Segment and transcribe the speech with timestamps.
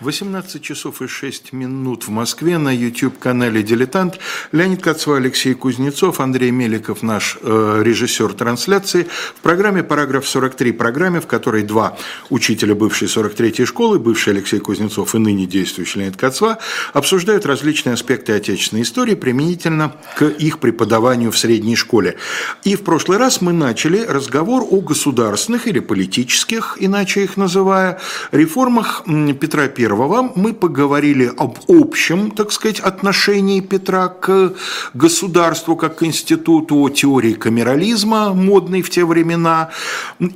[0.00, 4.20] 18 часов и 6 минут в Москве на YouTube-канале «Дилетант».
[4.52, 9.08] Леонид Кацва, Алексей Кузнецов, Андрей Меликов, наш э, режиссер трансляции.
[9.34, 11.98] В программе «Параграф 43», программе, в которой два
[12.30, 16.58] учителя бывшей 43-й школы, бывший Алексей Кузнецов и ныне действующий Леонид Кацва,
[16.92, 22.16] обсуждают различные аспекты отечественной истории применительно к их преподаванию в средней школе.
[22.62, 27.98] И в прошлый раз мы начали разговор о государственных или политических, иначе их называя,
[28.30, 29.02] реформах
[29.40, 34.52] Петра I первого мы поговорили об общем, так сказать, отношении Петра к
[34.92, 39.70] государству как к институту, о теории камерализма, модной в те времена,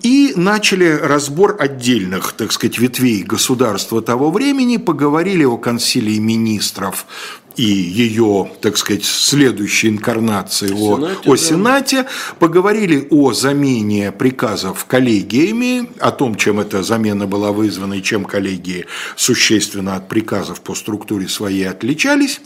[0.02, 7.04] и начали разбор отдельных, так сказать, ветвей государства того времени, поговорили о консилии министров
[7.56, 12.06] и ее, так сказать, следующей инкарнации о, Сенате, о, о Сенате,
[12.38, 18.86] поговорили о замене приказов коллегиями, о том, чем эта замена была вызвана и чем коллегии
[19.16, 22.40] существенно от приказов по структуре своей отличались.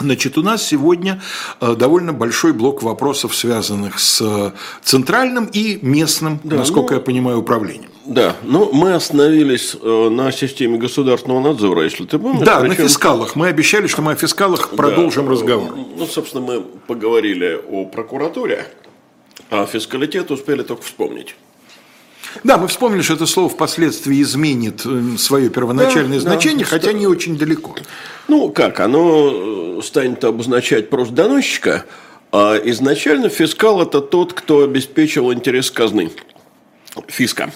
[0.00, 1.20] Значит, у нас сегодня
[1.60, 4.52] э, довольно большой блок вопросов, связанных с э,
[4.84, 7.90] центральным и местным, да, насколько ну, я понимаю, управлением.
[8.08, 12.46] Да, ну мы остановились э, на системе государственного надзора, если ты помнишь.
[12.46, 12.68] Да, Причем...
[12.68, 13.36] на фискалах.
[13.36, 15.76] Мы обещали, что мы о фискалах продолжим да, разговор.
[15.76, 18.66] Ну, собственно, мы поговорили о прокуратуре,
[19.50, 21.36] а фискалитет успели только вспомнить.
[22.44, 24.86] Да, мы вспомнили, что это слово впоследствии изменит
[25.18, 27.76] свое первоначальное да, значение, да, хотя не очень далеко.
[28.26, 31.84] Ну, как, оно станет обозначать просто доносчика,
[32.32, 36.10] а изначально фискал– это тот, кто обеспечивал интерес казны,
[37.06, 37.52] фиска.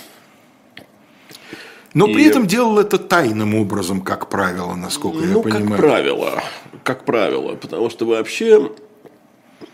[1.95, 2.15] Но и...
[2.15, 5.71] при этом делал это тайным образом, как правило, насколько ну, я понимаю.
[5.71, 6.43] как правило,
[6.83, 8.71] как правило, потому что вообще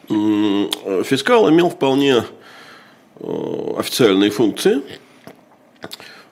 [0.08, 2.24] фискал имел вполне
[3.20, 4.82] э, официальные функции.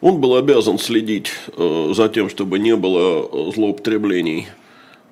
[0.00, 4.48] Он был обязан следить э, за тем, чтобы не было злоупотреблений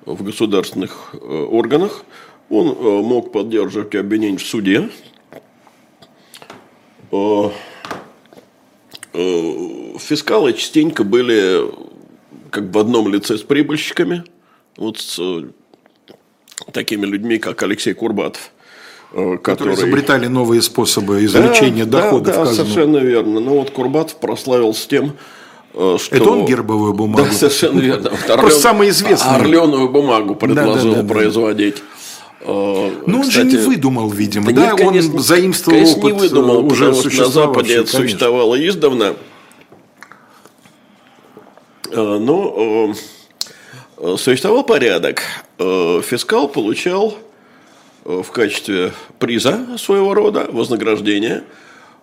[0.05, 2.05] в государственных э, органах.
[2.49, 2.67] Он
[3.03, 4.89] мог поддерживать обвинение в суде
[9.99, 11.61] фискалы частенько были
[12.55, 14.23] как в одном лице с прибыльщиками,
[14.77, 15.43] вот с э,
[16.71, 18.51] такими людьми, как Алексей Курбатов.
[19.11, 22.35] Э, которые, которые изобретали новые способы извлечения да, доходов.
[22.35, 23.39] Да, да совершенно верно.
[23.39, 25.13] Ну вот Курбатов прославился тем,
[25.73, 26.15] э, что...
[26.15, 27.27] Это он гербовую бумагу?
[27.27, 28.11] Да, совершенно верно.
[28.27, 29.35] Просто самый известный.
[29.35, 31.83] Орленую бумагу предложил да, да, да, производить.
[32.45, 34.71] Ну, он же не выдумал, видимо, да?
[34.71, 34.75] да?
[34.75, 39.15] Конечно, он заимствовал конечно, опыт не выдумал, уже потому что на Западе это существовало издавна.
[41.91, 42.93] Э, но
[43.97, 45.21] э, существовал порядок.
[45.57, 47.15] Э, фискал получал
[48.03, 51.43] в качестве приза своего рода, вознаграждения,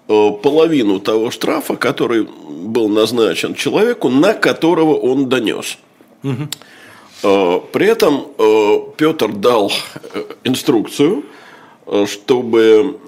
[0.08, 5.78] половину того штрафа, который был назначен человеку, на которого он донес.
[6.24, 7.68] Угу.
[7.70, 8.26] При этом
[8.96, 9.70] Петр дал
[10.42, 11.24] инструкцию,
[12.06, 12.98] чтобы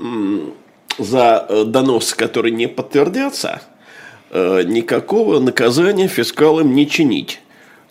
[0.97, 3.61] за доносы, которые не подтвердятся–
[4.35, 7.41] никакого наказания фискалам не чинить.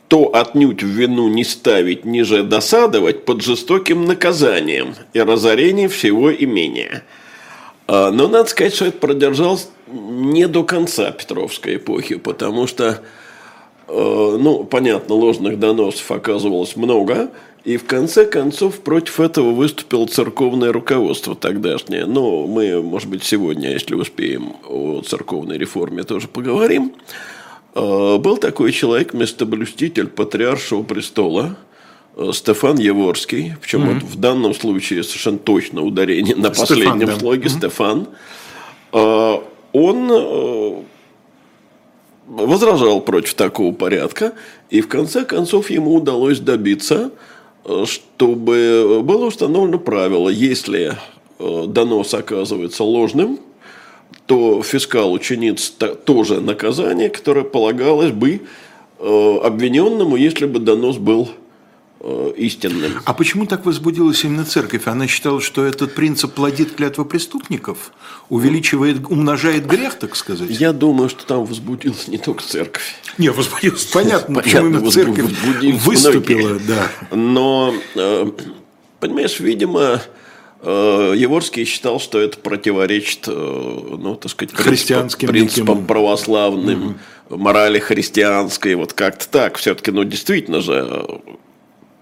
[0.09, 7.03] То отнюдь в вину не ставить, ниже досадовать под жестоким наказанием и разорением всего имения.
[7.87, 12.97] А, но надо сказать, что это продержалось не до конца Петровской эпохи, потому что, э,
[13.88, 17.31] ну, понятно, ложных доносов оказывалось много,
[17.63, 22.05] и в конце концов против этого выступило церковное руководство тогдашнее.
[22.05, 26.94] Но мы, может быть, сегодня, если успеем, о церковной реформе тоже поговорим.
[27.73, 31.55] А, был такой человек, местоблюститель патриаршего престола,
[32.17, 33.94] э, Стефан Еворский, причем mm-hmm.
[33.94, 37.19] вот в данном случае совершенно точно ударение на Стефан, последнем да.
[37.19, 37.57] слоге mm-hmm.
[37.57, 38.07] Стефан,
[38.91, 40.81] он э,
[42.28, 44.34] возражал против такого порядка,
[44.69, 47.11] и в конце концов ему удалось добиться–
[47.85, 50.97] чтобы было установлено правило, если
[51.39, 53.39] э, донос оказывается ложным,
[54.25, 55.59] то фискал учинит
[56.06, 58.41] тоже наказание, которое полагалось бы
[59.00, 61.43] э, обвиненному, если бы донос был Э,
[62.35, 63.01] истинным.
[63.05, 64.88] А почему так возбудилась именно церковь?
[64.88, 67.91] Она считала, что этот принцип плодит клятва преступников,
[68.29, 70.50] увеличивает, умножает грех, так сказать?
[70.50, 72.95] Я думаю, что там возбудилась не только церковь.
[73.17, 75.31] Не, возбудилась, понятно, почему именно церковь
[75.85, 76.59] выступила.
[76.67, 76.91] Да.
[77.15, 78.31] Но, э,
[78.99, 80.01] понимаешь, видимо,
[80.61, 85.88] э, Еворский считал, что это противоречит, ну, так сказать, христианским принципам неким...
[85.88, 86.97] православным,
[87.29, 87.38] угу.
[87.38, 89.57] морали христианской, вот как-то так.
[89.57, 91.21] Все-таки, ну, действительно же,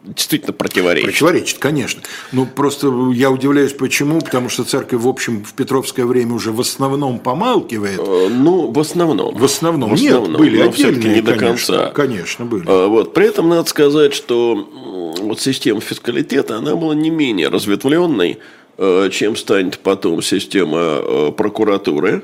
[0.03, 1.09] действительно противоречит.
[1.09, 2.01] Противоречит, конечно.
[2.31, 6.59] Ну, просто я удивляюсь, почему, потому что церковь, в общем, в Петровское время уже в
[6.59, 7.99] основном помалкивает.
[7.99, 9.35] Э, ну, в основном.
[9.35, 9.91] В основном.
[9.91, 10.31] В основном.
[10.31, 11.91] Нет, были но отдельные, не до конца.
[11.91, 12.63] Конечно, были.
[12.67, 13.13] А, вот.
[13.13, 18.39] При этом надо сказать, что вот система фискалитета, она была не менее разветвленной,
[18.77, 22.23] э, чем станет потом система э, прокуратуры,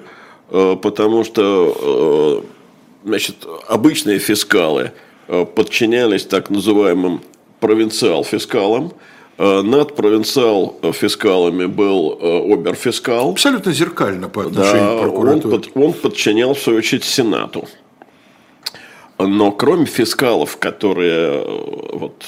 [0.50, 2.42] потому что
[3.04, 3.36] значит,
[3.68, 4.94] обычные фискалы
[5.28, 7.22] подчинялись так называемым
[7.60, 8.94] провинциал-фискалом.
[9.38, 13.32] Э, над провинциал-фискалами был э, оберфискал.
[13.32, 15.56] Абсолютно зеркально по отношению да, к прокуратуре.
[15.56, 17.68] Он, под, он подчинял, в свою очередь, Сенату.
[19.20, 22.26] Но кроме фискалов, которые э, вот,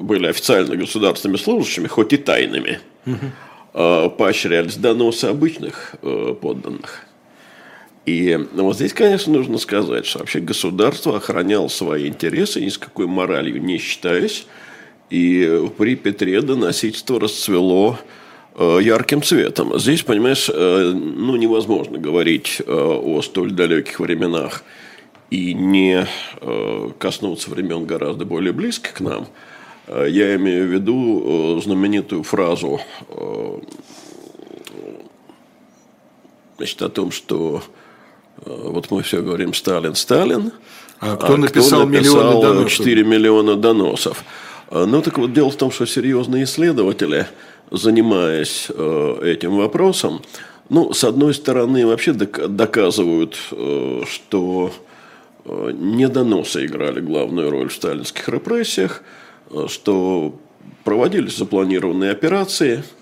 [0.00, 4.10] были официально государственными служащими, хоть и тайными, угу.
[4.10, 5.94] поощрялись доносы обычных
[6.40, 7.06] подданных.
[8.04, 12.78] И ну, вот здесь, конечно, нужно сказать, что вообще государство охраняло свои интересы, ни с
[12.78, 14.46] какой моралью не считаясь.
[15.10, 17.98] И при Петре доносительство расцвело
[18.56, 19.78] э, ярким цветом.
[19.78, 24.64] Здесь, понимаешь, э, ну, невозможно говорить э, о столь далеких временах
[25.30, 26.06] и не
[26.98, 29.26] коснуться времен гораздо более близких к нам.
[29.88, 32.82] Я имею в виду знаменитую фразу
[36.58, 37.62] значит, о том, что
[38.44, 40.52] вот мы все говорим Сталин, Сталин.
[41.00, 42.72] А кто, а написал, кто написал миллионы доносов?
[42.72, 44.24] 4 миллиона доносов.
[44.70, 47.26] Э, ну так вот дело в том, что серьезные исследователи,
[47.70, 50.22] занимаясь э, этим вопросом,
[50.68, 53.36] ну, с одной стороны, вообще доказывают,
[54.08, 54.72] что
[55.44, 59.02] не доносы играли главную роль в сталинских репрессиях,
[59.66, 60.34] что
[60.84, 62.84] проводились запланированные операции–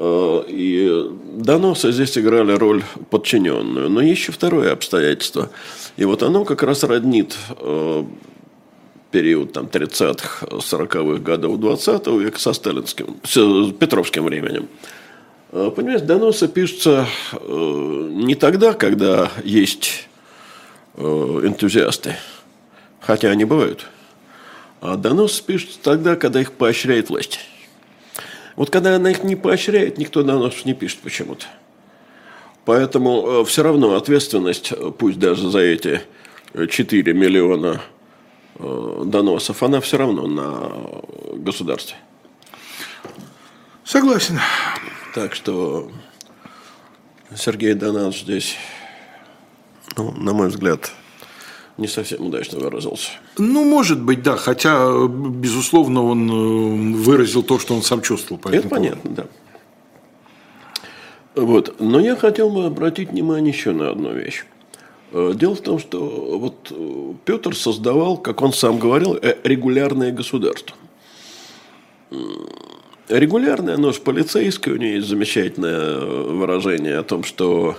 [0.00, 3.88] и доносы здесь играли роль подчиненную.
[3.88, 5.50] Но еще второе обстоятельство.
[5.96, 8.04] И вот оно как раз роднит э,
[9.10, 14.68] период там, 30-х, 40-х годов 20 века со сталинским, с Петровским временем.
[15.50, 17.06] Э, понимаешь, доносы пишутся
[17.42, 20.08] не тогда, когда есть
[20.96, 22.16] энтузиасты,
[23.00, 23.86] хотя они бывают,
[24.80, 27.40] а доносы пишутся тогда, когда их поощряет власть.
[28.58, 31.46] Вот когда она их не поощряет, никто на нас не пишет почему-то.
[32.64, 36.02] Поэтому э, все равно ответственность, э, пусть даже за эти
[36.68, 37.80] 4 миллиона
[38.56, 41.96] э, доносов, она все равно на государстве.
[43.84, 44.40] Согласен.
[45.14, 45.92] Так что
[47.36, 48.56] Сергей Донат здесь,
[49.96, 50.90] ну, на мой взгляд,
[51.76, 53.10] не совсем удачно выразился.
[53.38, 54.36] Ну, может быть, да.
[54.36, 58.40] Хотя, безусловно, он э, выразил то, что он сам чувствовал.
[58.40, 59.26] По Это понятно, да.
[61.34, 61.80] Вот.
[61.80, 64.44] Но я хотел бы обратить внимание еще на одну вещь.
[65.12, 65.98] Э, дело в том, что
[66.38, 70.76] вот э, Петр создавал, как он сам говорил, регулярное государство.
[73.08, 77.76] Регулярное, оно же полицейское, у нее есть замечательное выражение о том, что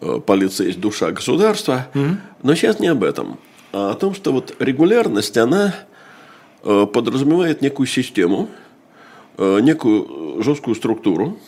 [0.00, 1.88] Э, полиция есть душа государства.
[1.94, 2.16] Угу.
[2.42, 3.38] Но сейчас не об этом,
[3.72, 5.74] о том, что вот регулярность, она
[6.62, 8.48] э, подразумевает некую систему,
[9.38, 11.38] э, некую жесткую структуру,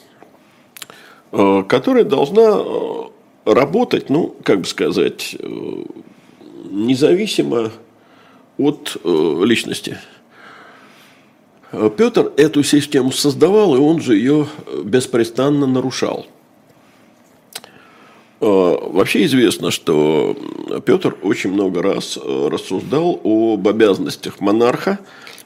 [1.31, 2.63] которая должна
[3.47, 5.35] работать, ну, как бы сказать,
[6.71, 7.71] независимо
[8.59, 9.97] от личности.
[11.97, 14.47] Петр эту систему создавал, и он же ее
[14.85, 16.27] беспрестанно нарушал.
[18.43, 20.37] Э, вообще известно, что
[20.85, 24.99] Петр очень много раз э, рассуждал об обязанностях монарха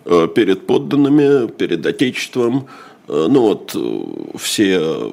[0.07, 2.69] э, перед подданными, перед Отечеством.
[3.09, 3.77] Ну вот
[4.37, 5.13] все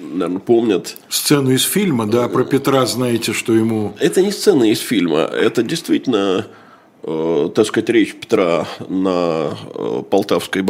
[0.00, 0.96] наверное, помнят.
[1.10, 3.92] Сцену из фильма, да, про Петра знаете, что ему...
[3.98, 6.46] Это не сцена из фильма, это действительно,
[7.02, 9.58] так сказать, речь Петра на
[10.08, 10.64] Полтавской,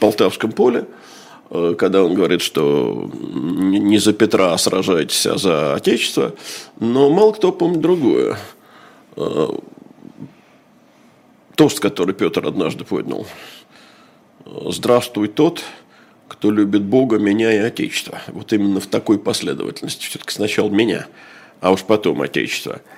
[0.00, 0.86] Полтавском поле.
[1.50, 6.34] Э, когда он говорит, что не за Петра сражайтесь, а за Отечество.
[6.80, 8.38] Но мало кто помнит другое.
[9.16, 9.48] Э,
[11.54, 13.26] тост, который Петр однажды поднял.
[14.44, 15.62] «Здравствуй тот,
[16.28, 18.20] кто любит Бога, меня и Отечество».
[18.28, 20.06] Вот именно в такой последовательности.
[20.06, 21.06] Все-таки сначала меня,
[21.60, 22.80] а уж потом Отечество–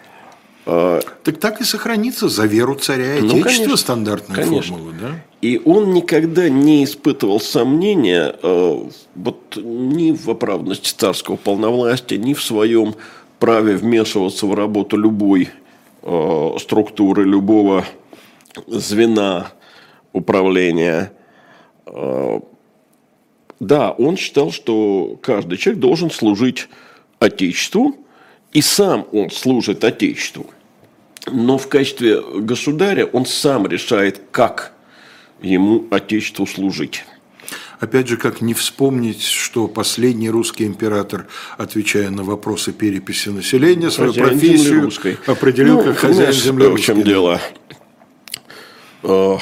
[0.68, 4.76] так так и сохранится за веру царя и ну, отечества стандартная конечно.
[4.76, 5.24] формула, да?
[5.40, 8.84] И он никогда не испытывал сомнения э,
[9.14, 12.96] вот, ни в оправданности царского полновластия, ни в своем
[13.38, 15.48] праве вмешиваться в работу любой
[16.02, 17.86] э, структуры, любого
[18.66, 19.52] звена
[20.12, 21.12] управления.
[21.86, 22.40] Э,
[23.58, 26.68] да, он считал, что каждый человек должен служить
[27.20, 27.96] Отечеству,
[28.52, 30.44] и сам он служит Отечеству–
[31.26, 34.72] но в качестве государя он сам решает, как
[35.40, 37.04] ему Отечеству служить.
[37.80, 44.12] Опять же, как не вспомнить, что последний русский император, отвечая на вопросы переписи населения, свою
[44.12, 44.90] хозяин профессию
[45.26, 46.82] определил ну, как хозяин земли русской.
[46.82, 47.40] В чем дело?
[49.04, 49.36] Э,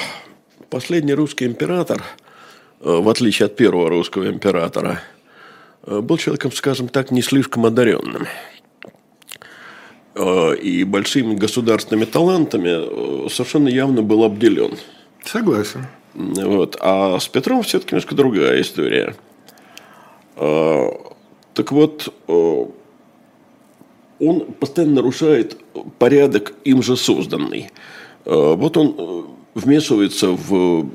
[0.68, 2.02] последний русский император,
[2.80, 5.00] э, в отличие от первого русского императора,
[5.86, 8.26] э, был человеком, скажем так, не слишком одаренным.
[10.62, 14.78] И большими государственными талантами совершенно явно был обделен.
[15.24, 15.86] Согласен.
[16.14, 16.76] Вот.
[16.80, 19.14] А с Петром все-таки немножко другая история.
[20.36, 20.88] А,
[21.52, 22.14] так вот,
[24.18, 25.58] он постоянно нарушает
[25.98, 27.70] порядок им же созданный.
[28.24, 29.22] Вот он э,
[29.54, 30.88] вмешивается в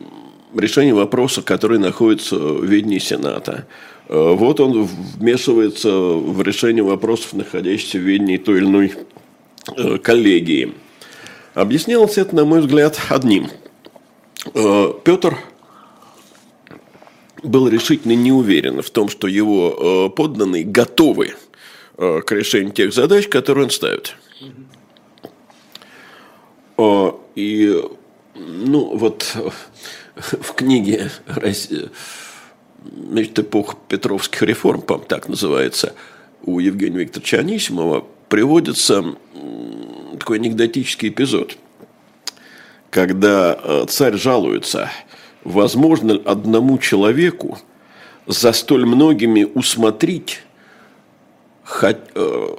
[0.55, 3.67] решение вопроса, который находится в ведении Сената.
[4.09, 9.10] Вот он вмешивается в решение вопросов, находящихся в ведении той или иной э,
[10.03, 10.73] коллегии.
[11.53, 13.49] Объяснялось это, на мой взгляд, одним–
[14.53, 15.37] Э, Петр
[17.43, 21.35] был решительно не уверен в том, что его э, подданные готовы
[21.97, 24.15] э, к решению тех задач, которые он ставит.
[27.35, 27.81] И,
[28.35, 29.37] ну, вот
[30.15, 31.11] в книге
[32.83, 35.93] значит, эпох Петровских реформ, по так называется,
[36.43, 39.03] у Евгения Викторовича Анисимова приводится
[40.17, 41.57] такой анекдотический эпизод–
[42.91, 44.91] когда э, царь жалуется,
[45.43, 47.57] возможно ли одному человеку
[48.27, 50.41] за столь многими усмотреть
[51.63, 52.55] хоть, э,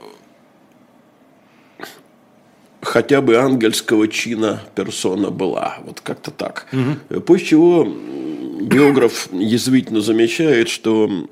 [2.81, 5.77] хотя бы ангельского чина персона была.
[5.85, 6.67] Вот как-то так.
[6.73, 7.21] Угу.
[7.21, 11.29] После чего биограф язвительно замечает, что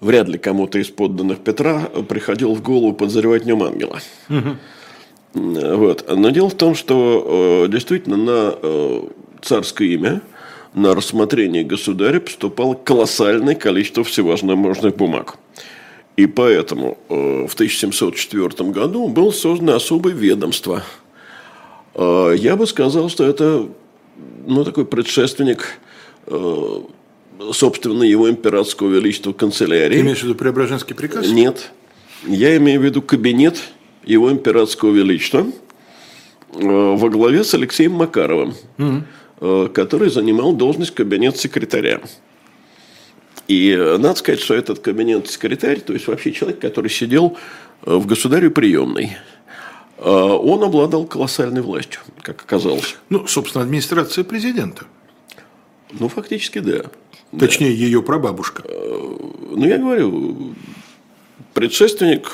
[0.00, 4.00] вряд ли кому-то из подданных Петра приходил в голову подозревать в нем ангела.
[4.28, 4.56] Угу.
[5.34, 6.04] Вот.
[6.08, 9.02] Но дело в том, что э, действительно на э,
[9.42, 10.22] царское имя,
[10.74, 15.38] на рассмотрение государя поступало колоссальное количество всевозможных бумаг.
[16.16, 20.82] И поэтому э, в 1704 году было создано особое ведомство.
[21.98, 23.68] Я бы сказал, что это
[24.46, 25.78] ну, такой предшественник
[27.52, 29.96] собственно, его императорского величества канцелярии.
[29.96, 31.28] Ты имеешь в виду Преображенский приказ?
[31.28, 31.70] Нет.
[32.26, 33.62] Я имею в виду кабинет
[34.04, 35.46] его императорского величества
[36.54, 39.68] э, во главе с Алексеем Макаровым, угу.
[39.68, 42.00] который занимал должность кабинет-секретаря.
[43.48, 47.36] И э, надо сказать, что этот кабинет-секретарь, то есть вообще человек, который сидел
[47.82, 49.16] в государю приемной,
[49.98, 52.96] он обладал колоссальной властью, как оказалось.
[53.08, 54.84] Ну, собственно, администрация президента.
[55.92, 56.86] Ну, фактически, да.
[57.38, 58.62] Точнее, ее прабабушка.
[58.66, 60.54] Ну, я говорю,
[61.54, 62.30] предшественник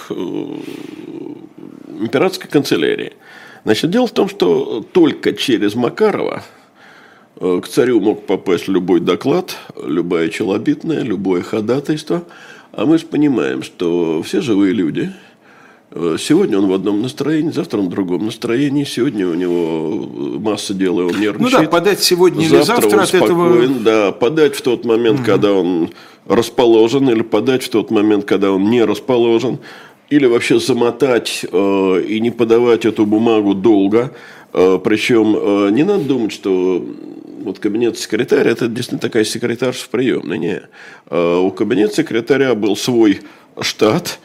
[2.02, 3.12] императорской канцелярии.
[3.64, 6.42] Значит, дело в том, что только через Макарова
[7.36, 12.24] э, к царю мог попасть любой доклад, любая челобитная, любое ходатайство.
[12.72, 15.12] А мы же понимаем, что все живые люди.
[16.18, 18.84] Сегодня он в одном настроении, завтра он в другом настроении.
[18.84, 21.40] Сегодня у него масса дел, и он нервничает.
[21.40, 23.84] Ну да, подать сегодня завтра или завтра он от спокоен, этого...
[23.84, 25.26] Да, подать в тот момент, угу.
[25.26, 25.90] когда он
[26.26, 29.58] расположен, или подать в тот момент, когда он не расположен
[30.12, 34.12] или вообще замотать э, и не подавать эту бумагу долго.
[34.52, 36.84] Э, причем э, не надо думать, что
[37.42, 40.38] вот кабинет секретаря это действительно такая секретарша в приемной.
[40.38, 40.62] Не.
[41.08, 43.20] Э, у кабинета секретаря был свой
[43.58, 44.18] штат,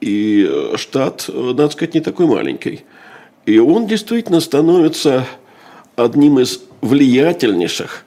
[0.00, 2.84] и э, штат, э, надо сказать, не такой маленький.
[3.46, 5.26] И он действительно становится
[5.96, 8.04] одним из влиятельнейших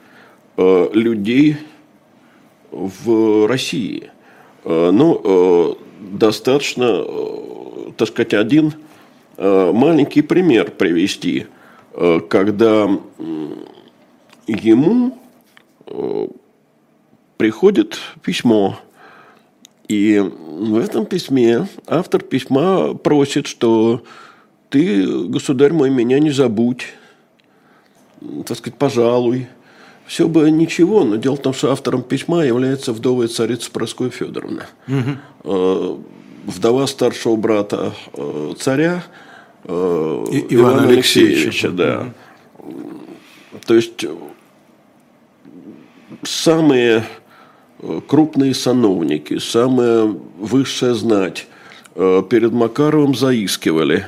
[0.56, 1.56] э, людей
[2.70, 4.10] в России.
[4.64, 7.04] Э, ну, достаточно,
[7.96, 8.74] так сказать, один
[9.38, 11.46] маленький пример привести,
[12.28, 12.90] когда
[14.46, 15.18] ему
[17.38, 18.78] приходит письмо,
[19.88, 24.02] и в этом письме автор письма просит, что
[24.68, 26.86] ты, государь мой, меня не забудь,
[28.46, 29.48] так сказать, пожалуй.
[30.06, 34.66] Все бы ничего, но дело в том, что автором письма является вдовая царица Проскоя Федоровна.
[34.88, 36.04] Угу.
[36.46, 39.04] Вдова старшего брата э, царя
[39.64, 41.68] э, И, Ивана, Ивана Алексеевича.
[41.68, 42.14] Алексеевича да.
[42.58, 42.92] Угу.
[43.66, 44.04] То есть
[46.24, 47.04] самые
[48.06, 51.46] крупные сановники, самая высшая знать
[51.94, 54.06] перед Макаровым заискивали.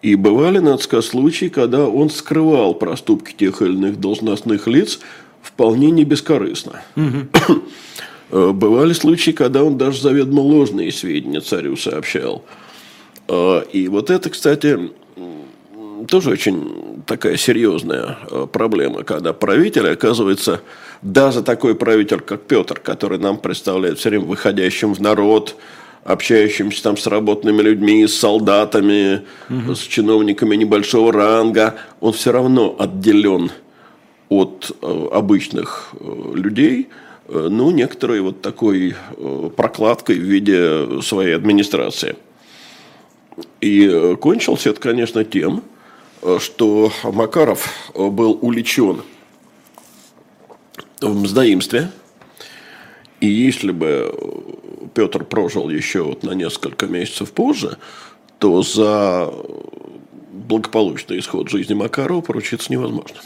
[0.00, 5.00] И бывали, надо сказать, случаи, когда он скрывал проступки тех или иных должностных лиц,
[5.42, 6.82] вполне не бескорыстно.
[6.96, 8.52] Угу.
[8.52, 12.44] Бывали случаи, когда он даже заведомо ложные сведения царю сообщал.
[13.26, 14.90] Э, и вот это, кстати,
[16.06, 20.60] тоже очень такая серьезная э, проблема, когда правитель оказывается,
[21.02, 25.56] даже такой правитель, как Петр, который нам представляет все время выходящим в народ,
[26.04, 29.74] общающимся там с работными людьми, с солдатами, угу.
[29.74, 33.50] с чиновниками небольшого ранга, он все равно отделен
[34.28, 36.88] от э, обычных э, людей,
[37.30, 38.94] ну, некоторой вот такой
[39.54, 42.16] прокладкой в виде своей администрации.
[43.60, 45.62] И кончился это, конечно, тем,
[46.38, 49.02] что Макаров был уличен
[51.00, 51.90] в мздоимстве.
[53.20, 54.14] И если бы
[54.94, 57.78] Петр прожил еще вот на несколько месяцев позже,
[58.38, 59.32] то за
[60.32, 63.16] благополучный исход жизни Макарова поручиться невозможно.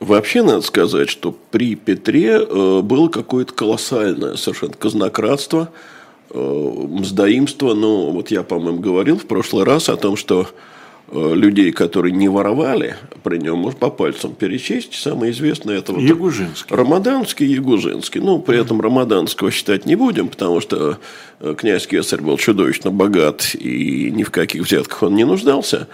[0.00, 6.01] Вообще надо сказать, что при Петре э, было какое-то колоссальное совершенно казнократство, э,
[6.34, 7.74] мздоимство.
[7.74, 10.48] Ну, вот я, по-моему, говорил в прошлый раз о том, что
[11.08, 14.94] э, людей, которые не воровали, при нем можно по пальцам перечесть.
[14.94, 16.74] Самое известное это вот Ягужинский.
[16.74, 18.20] Рамаданский и Ягужинский.
[18.20, 20.98] Ну, при этом Рамаданского считать не будем, потому что
[21.58, 25.88] князь Кесарь был чудовищно богат и ни в каких взятках он не нуждался.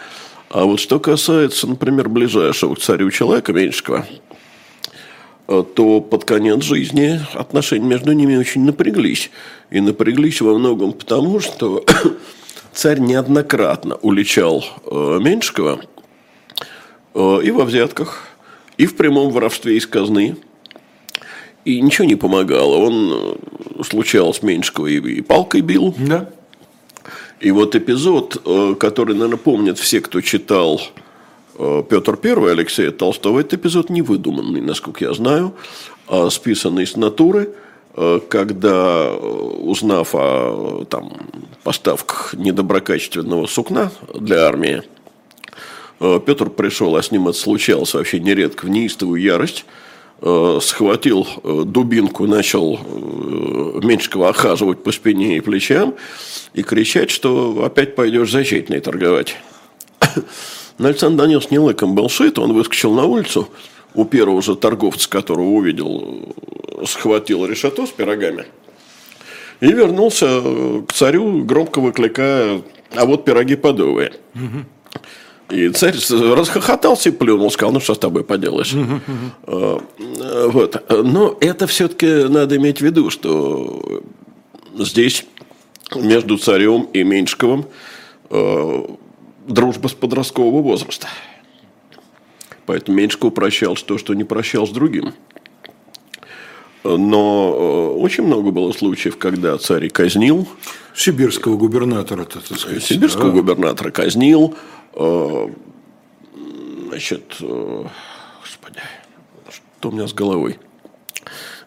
[0.51, 4.28] А вот что касается, например, ближайшего к царю человека, Меньшикова, э,
[5.49, 9.31] то под конец жизни отношения между ними очень напряглись.
[9.71, 11.85] И напряглись во многом потому, что
[12.73, 15.81] царь неоднократно уличал э, Меньшикова
[17.15, 18.25] э, и во взятках,
[18.77, 20.37] и в прямом воровстве из казны.
[21.65, 22.77] И ничего не помогало.
[22.77, 23.39] Он
[23.85, 25.95] случалось с Меньшикова и палкой бил.
[25.99, 26.31] Да.
[27.41, 31.01] И вот эпизод, э, который, наверное, помнят все, кто читал э,
[31.59, 35.55] Петр I Алексея Толстого, это эпизод не выдуманный, насколько я знаю,
[36.07, 37.51] а списанный с натуры,
[37.97, 41.13] э, когда, узнав о там,
[41.65, 44.83] поставках недоброкачественного сукна для армии,
[45.99, 49.65] Петр пришел, а с ним это случалось вообще нередко, в неистовую ярость,
[50.21, 52.79] схватил дубинку, начал
[53.83, 55.95] Меньшикова охаживать по спине и плечам,
[56.55, 59.37] и кричать, что опять пойдешь защитной торговать.
[60.79, 63.49] Александр Данилович не лыком был шит, он выскочил на улицу,
[63.95, 66.35] у первого же торговца, которого увидел,
[66.85, 68.45] схватил решето с пирогами
[69.61, 70.41] и вернулся
[70.87, 72.63] к царю, громко выкликая,
[72.95, 74.13] а вот пироги подовые.
[75.51, 78.75] И царь расхохотался и плюнул, сказал, ну что с тобой поделаешь.
[79.45, 79.81] А,
[80.49, 80.85] вот.
[80.91, 84.03] Но это все-таки надо иметь в виду, что
[84.77, 85.25] здесь
[85.97, 87.65] между царем и Меньшиковым
[88.29, 88.83] э,
[89.49, 91.09] дружба с подросткового возраста.
[92.67, 95.15] Поэтому Меньшиков прощал то, что не прощал с другим.
[96.85, 100.47] Но э, очень много было случаев, когда царь казнил.
[100.95, 102.83] Сибирского губернатора, так сказать.
[102.83, 103.33] Сибирского да.
[103.33, 104.55] губернатора казнил.
[104.95, 105.49] Э,
[106.89, 107.85] значит, э,
[108.41, 108.81] господи,
[109.51, 110.59] что у меня с головой?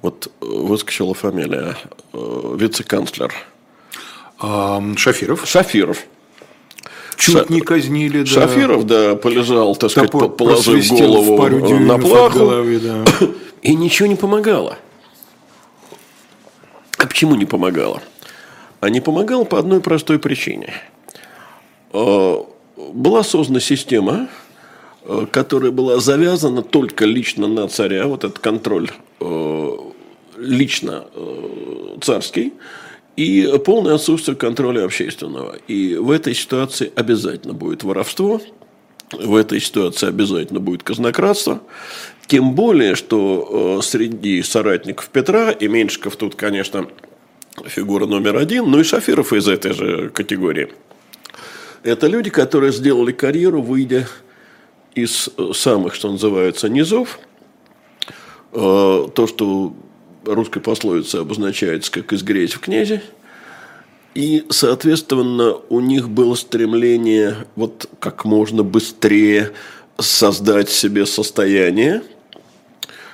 [0.01, 1.75] Вот выскочила фамилия.
[2.13, 3.33] Вице-канцлер
[4.39, 5.47] Шафиров.
[5.47, 6.05] Шафиров.
[7.21, 7.45] Чуть Ша...
[7.49, 8.25] не казнили, да.
[8.25, 12.39] Шафиров, да, полежал, так сказать, Топор положив голову пару на плаху.
[12.39, 13.05] Голове, да.
[13.61, 14.79] И ничего не помогало.
[16.97, 18.01] А почему не помогало?
[18.79, 20.73] А не помогало по одной простой причине.
[21.93, 22.43] А,
[22.75, 24.27] была создана система,
[25.05, 28.89] а, которая была завязана только лично на царя, вот этот контроль
[30.37, 31.05] лично
[32.01, 32.53] царский,
[33.15, 35.57] и полное отсутствие контроля общественного.
[35.67, 38.41] И в этой ситуации обязательно будет воровство,
[39.11, 41.61] в этой ситуации обязательно будет казнократство.
[42.27, 46.87] Тем более, что э, среди соратников Петра, и Меньшиков тут, конечно,
[47.65, 50.69] фигура номер один, но и Шафиров из этой же категории.
[51.83, 54.07] Это люди, которые сделали карьеру, выйдя
[54.95, 57.19] из э, самых, что называется, низов.
[58.53, 59.73] Э, то, что
[60.25, 63.01] русской пословице обозначается как «изгреть в князе».
[64.13, 69.51] И, соответственно, у них было стремление вот как можно быстрее
[69.97, 72.01] создать себе состояние,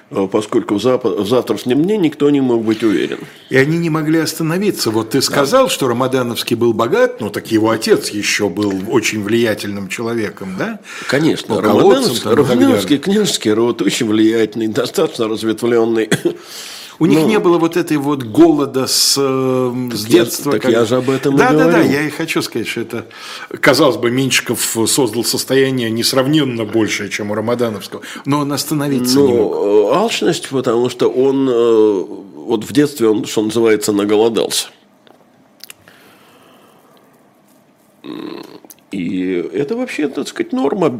[0.10, 3.20] э, поскольку в, зап- в завтрашнем дне никто не мог быть уверен.
[3.52, 4.90] И они не могли остановиться.
[4.90, 5.70] Вот ты сказал, да.
[5.70, 10.80] что Рамадановский был богат, но так его отец еще был очень влиятельным человеком, да?
[11.08, 11.62] Конечно.
[11.62, 16.10] Рамадановский, Рамадановский княжеский род очень влиятельный, достаточно разветвленный.
[17.00, 20.54] У них ну, не было вот этой вот голода с, э, с детства.
[20.54, 21.72] Я, так я же об этом да, и говорю.
[21.72, 23.06] Да, да, я и хочу сказать, что это,
[23.62, 29.34] казалось бы, Меньшиков создал состояние несравненно большее, чем у Рамадановского, но он остановиться ну, не
[29.34, 29.54] мог.
[29.54, 32.06] Э, алчность, потому что он э,
[32.36, 34.70] вот в детстве он, что называется, наголодался.
[38.92, 40.98] И это вообще, так сказать, норма.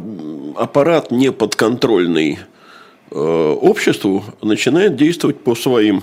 [0.56, 2.57] Аппарат неподконтрольный э,
[3.10, 6.02] обществу начинает действовать по своим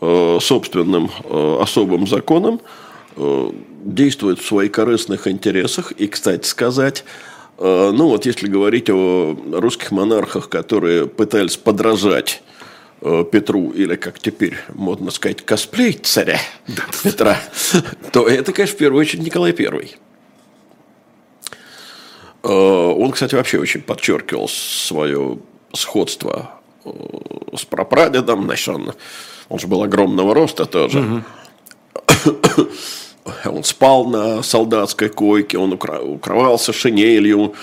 [0.00, 2.60] э, собственным э, особым законам,
[3.16, 3.50] э,
[3.84, 5.92] действует в своих корыстных интересах.
[5.92, 7.04] И, кстати сказать,
[7.58, 12.42] э, ну вот если говорить о русских монархах, которые пытались подражать
[13.02, 16.38] Э, Петру, или, как теперь модно сказать, косплей царя
[17.02, 17.38] Петра,
[18.12, 19.54] то это, конечно, в первую очередь Николай.
[22.42, 25.38] Э, он, кстати, вообще очень подчеркивал свое
[25.72, 26.50] сходство
[26.84, 26.90] э,
[27.56, 28.44] с прапрадедом.
[28.44, 28.92] Значит, он,
[29.48, 31.00] он же был огромного роста тоже.
[31.00, 32.68] Угу.
[33.44, 37.54] Он спал на солдатской койке, он укрывался шинелью,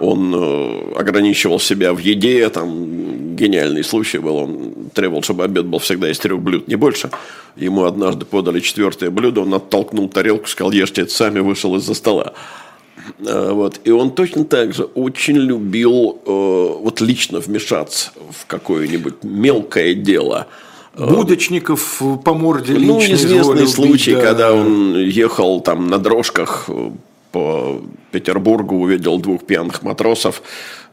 [0.00, 5.78] он э, ограничивал себя в еде, там гениальный случай был, он требовал, чтобы обед был
[5.78, 7.10] всегда из трех блюд, не больше.
[7.56, 12.32] Ему однажды подали четвертое блюдо, он оттолкнул тарелку, сказал, ешьте это сами, вышел из-за стола.
[13.26, 13.80] Э, вот.
[13.84, 20.46] И он точно так же очень любил э, вот лично вмешаться в какое-нибудь мелкое дело–
[20.94, 24.20] Будочников по морде Ну, известный случай, да.
[24.20, 26.68] когда он ехал там на дрожках
[27.30, 30.42] по Петербургу, увидел двух пьяных матросов,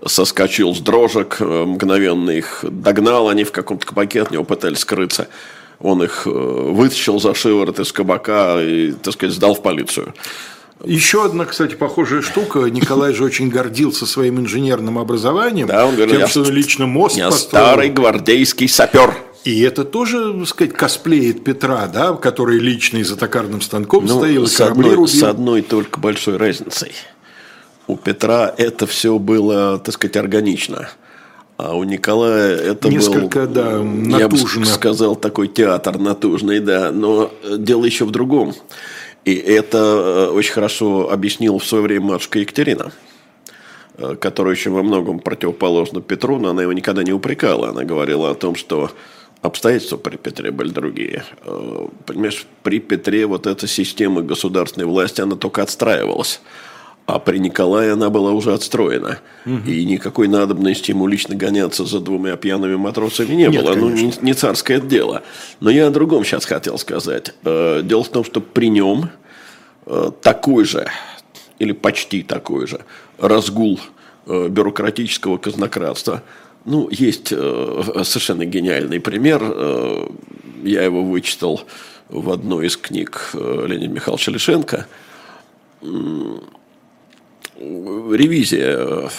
[0.05, 5.27] соскочил с дрожек, э, мгновенно их догнал, они в каком-то кабаке от него пытались скрыться.
[5.81, 10.13] Он их э, вытащил за шиворот из кабака и, так сказать, сдал в полицию.
[10.85, 12.59] Еще одна, кстати, похожая штука.
[12.59, 15.67] Николай же очень гордился своим инженерным образованием.
[15.67, 17.65] Да, он говорил, тем, что он лично мост я построил.
[17.65, 19.13] старый гвардейский сапер.
[19.43, 24.43] И это тоже, так сказать, косплеит Петра, да, который лично за токарным станком ну, стоял
[24.43, 25.07] и с одной, рубил.
[25.07, 26.91] с одной только большой разницей.
[27.87, 30.89] У Петра это все было, так сказать, органично.
[31.57, 34.59] А у Николая это Несколько, был, да, натужно.
[34.59, 36.91] я бы сказал, такой театр натужный, да.
[36.91, 38.53] Но дело еще в другом.
[39.29, 42.91] И это э, очень хорошо объяснила в свое время матушка Екатерина
[43.95, 47.69] э, которая еще во многом противоположна Петру, но она его никогда не упрекала.
[47.69, 48.89] Она говорила о том, что
[49.43, 51.25] обстоятельства при Петре были другие.
[51.45, 56.41] Э, понимаешь, при Петре вот эта система государственной власти, она только отстраивалась.
[57.15, 59.19] А при Николае она была уже отстроена.
[59.45, 59.69] Угу.
[59.69, 63.73] И никакой надобности ему лично гоняться за двумя пьяными матросами не Нет, было.
[63.73, 63.81] Конечно.
[63.81, 65.23] Ну, не, не царское дело.
[65.59, 67.33] Но я о другом сейчас хотел сказать.
[67.43, 69.09] Э, дело в том, что при нем
[69.85, 70.87] э, такой же,
[71.57, 72.81] или почти такой же,
[73.17, 73.79] разгул
[74.25, 76.21] бюрократического казнократства–
[76.65, 79.41] ну, есть э, совершенно гениальный пример.
[79.41, 80.07] Э,
[80.63, 81.61] я его вычитал
[82.09, 84.87] в одной из книг э, Леонида Михайловича Лишенко.
[87.59, 89.09] Ревизия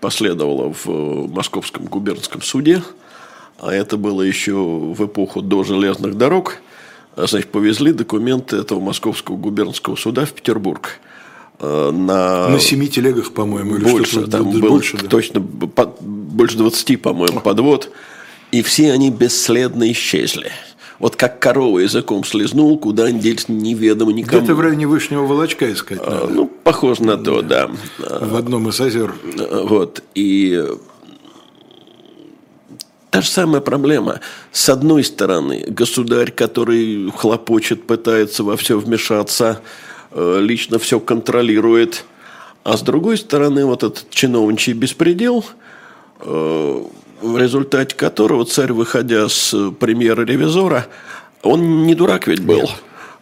[0.00, 2.82] последовала в Московском губернском суде,
[3.58, 6.58] а это было еще в эпоху до железных дорог.
[7.16, 11.00] Значит, повезли документы этого Московского губернского суда в Петербург–
[11.60, 12.48] Э, на...
[12.48, 15.08] На семи телегах, по-моему, или больше, там был больше, да.
[15.08, 17.90] точно больше 20, по-моему, подвод.
[18.50, 20.50] И все они бесследно исчезли.
[21.00, 24.38] Вот как корова языком слезнул, куда они делись неведомо никому.
[24.38, 26.32] Где-то в районе Вышнего Волочка искать а, надо.
[26.32, 27.70] Ну, похоже на то, да.
[27.98, 29.14] В одном из озер.
[29.64, 30.02] Вот.
[30.14, 30.64] И
[33.10, 34.20] Та же самая проблема.
[34.52, 39.62] С одной стороны, государь, который хлопочет, пытается во все вмешаться,
[40.12, 42.04] Э, лично все контролирует.
[42.64, 45.44] А с другой стороны, вот этот чиновничий беспредел,
[46.20, 46.84] э,
[47.20, 50.86] в результате которого царь, выходя с премьера-ревизора,
[51.42, 52.60] он не дурак ведь был.
[52.62, 52.70] Нет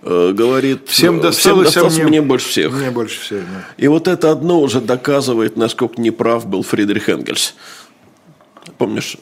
[0.02, 2.72] э, говорит, всем досталось, всем досталось а мне, мне больше всех.
[2.72, 3.40] Мне больше всех.
[3.42, 3.64] Да.
[3.76, 7.54] И вот это одно уже доказывает, насколько неправ был Фридрих Энгельс.
[8.76, 9.16] Помнишь,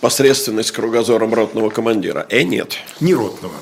[0.00, 2.26] посредственность кругозором ротного командира?
[2.28, 2.76] Э, нет.
[3.00, 3.54] Не ротного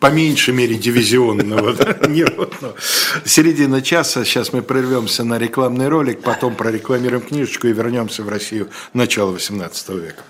[0.00, 1.74] по меньшей мере дивизионного,
[3.24, 8.68] Середина часа, сейчас мы прервемся на рекламный ролик, потом прорекламируем книжечку и вернемся в Россию
[8.92, 10.22] начала XVIII века.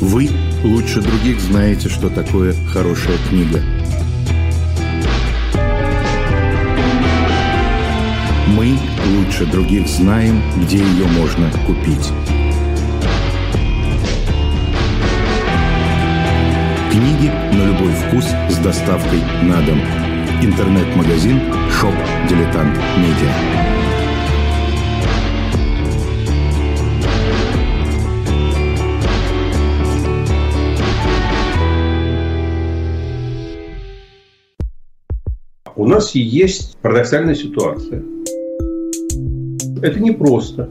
[0.00, 0.28] Вы
[0.62, 3.62] лучше других знаете, что такое хорошая книга.
[8.48, 12.33] Мы лучше других знаем, где ее можно купить.
[16.94, 19.80] Книги на любой вкус с доставкой на дом.
[20.40, 21.92] Интернет-магазин Shop
[22.28, 23.34] Дилетант Медиа.
[35.74, 38.04] У нас есть парадоксальная ситуация.
[39.82, 40.70] Это непросто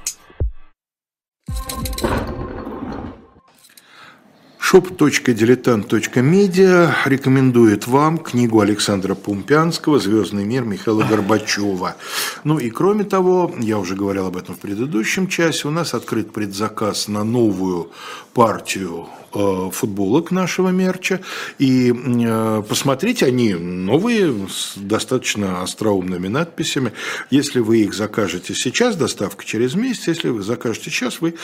[4.71, 11.97] shop.diletant.media рекомендует вам книгу Александра Пумпянского «Звездный мир» Михаила Горбачева.
[12.45, 16.31] Ну и кроме того, я уже говорил об этом в предыдущем часе, у нас открыт
[16.31, 17.91] предзаказ на новую
[18.33, 21.21] партию футболок нашего мерча.
[21.59, 26.93] И э, посмотрите, они новые, с достаточно остроумными надписями.
[27.29, 31.35] Если вы их закажете сейчас, доставка через месяц, если вы закажете сейчас, вы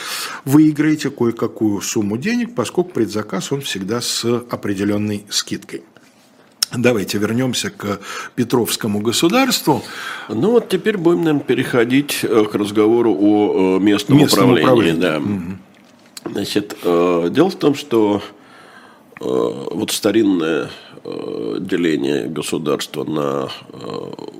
[0.44, 5.82] выиграете кое-какую сумму денег, поскольку предзаказ он всегда с определенной скидкой.
[6.76, 8.00] Давайте вернемся к
[8.34, 9.82] Петровскому государству.
[10.28, 14.62] Ну вот теперь будем, наверное, переходить э, к разговору о местном, местном управлении.
[14.62, 15.00] управлении.
[15.00, 15.18] Да.
[15.18, 15.58] Угу.
[16.24, 18.20] Значит, э, дело в том, что
[19.20, 20.70] э, вот старинное
[21.04, 23.48] э, деление государства на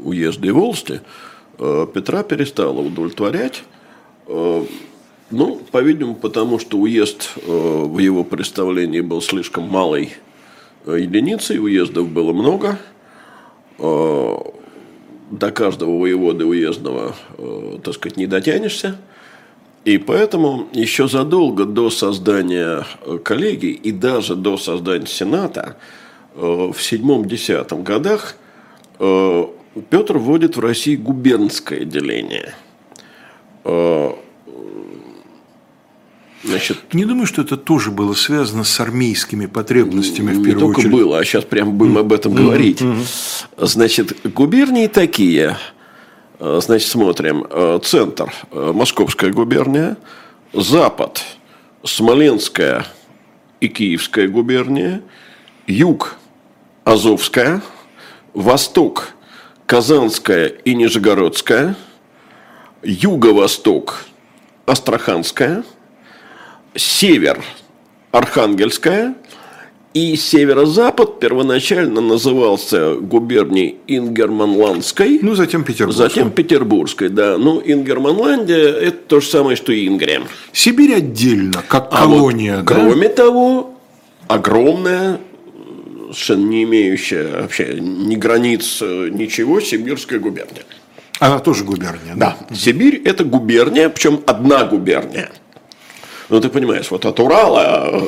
[0.02, 1.00] уезды и волости
[1.58, 3.64] Петра перестало удовлетворять.
[4.28, 10.12] Ну, по-видимому, потому что уезд в его представлении был слишком малой
[10.86, 12.78] единицей, уездов было много.
[13.76, 17.16] До каждого воеводы уездного,
[17.82, 18.96] так сказать, не дотянешься.
[19.84, 25.76] И поэтому еще задолго до создания э, коллегии и даже до создания Сената
[26.34, 28.36] э, в 7-10 годах
[28.98, 29.44] э,
[29.88, 32.54] Петр вводит в России губернское деление.
[36.44, 40.78] Значит, не думаю, что это тоже было связано с армейскими потребностями в не первую только
[40.80, 40.92] очередь.
[40.94, 42.82] было, а сейчас прям будем об этом говорить.
[43.56, 45.56] Значит, губернии такие–
[46.38, 47.46] значит, смотрим.
[47.50, 49.96] Э, центр э,– Московская губерния.
[50.52, 51.22] Запад–
[51.84, 52.86] Смоленская
[53.60, 55.02] и Киевская губерния.
[55.66, 56.16] Юг–
[56.84, 57.62] Азовская.
[58.34, 59.10] Восток–
[59.66, 61.76] Казанская и Нижегородская.
[62.82, 64.04] Юго-восток–
[64.66, 65.64] Астраханская.
[66.74, 67.42] Север–
[68.12, 69.14] Архангельская–
[69.94, 75.18] и северо-запад первоначально назывался губернией Ингерманландской.
[75.22, 76.08] Ну, затем Петербургской.
[76.08, 77.38] Затем Петербургской, да.
[77.38, 80.22] Ну, Ингерманландия– это то же самое, что Ингрия.
[80.52, 82.74] Сибирь отдельно, как а колония, вот, да?
[82.74, 83.74] Кроме того,
[84.28, 85.20] огромная,
[86.12, 90.64] совершенно не имеющая вообще ни границ, ничего, Сибирская губерния.
[91.18, 92.36] Она тоже губерния, да?
[92.48, 92.54] Да.
[92.54, 95.30] Сибирь– это губерния, причем одна губерния.
[96.28, 98.06] Ну, ты понимаешь, вот от Урала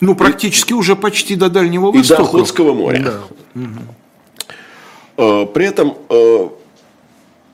[0.00, 2.22] ну, практически и, уже почти до Дальнего Востока.
[2.22, 3.02] И до Охотского моря.
[3.04, 3.20] Да.
[3.60, 5.46] Угу.
[5.52, 6.48] При этом, э,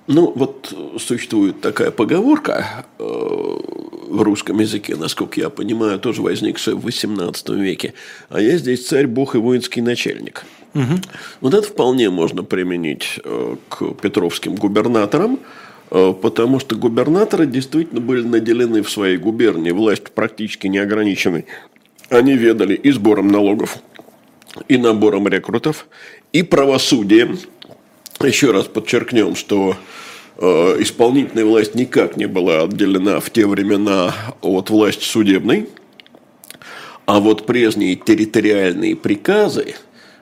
[0.07, 6.87] ну, вот существует такая поговорка э, в русском языке, насколько я понимаю, тоже возникшая в
[6.87, 7.95] XVIII веке.
[8.29, 10.45] А я здесь царь, бог и воинский начальник.
[10.75, 11.01] Угу.
[11.41, 15.39] Вот это вполне можно применить э, к петровским губернаторам,
[15.89, 21.47] потому что губернаторы действительно были наделены в своей губернии властью практически неограниченной
[22.14, 23.79] они ведали и сбором налогов,
[24.68, 25.87] и набором рекрутов,
[26.33, 27.38] и правосудием.
[28.22, 29.77] Еще раз подчеркнем, что
[30.38, 35.68] э, исполнительная власть никак не была отделена в те времена от власти судебной.
[37.07, 39.74] А вот прежние территориальные приказы,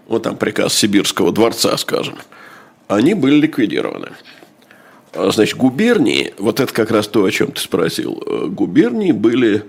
[0.09, 2.17] вот там приказ Сибирского дворца, скажем,
[2.89, 4.09] они были ликвидированы.
[5.13, 9.65] А, значит, губернии, вот это как раз то, о чем ты спросил, э, губернии были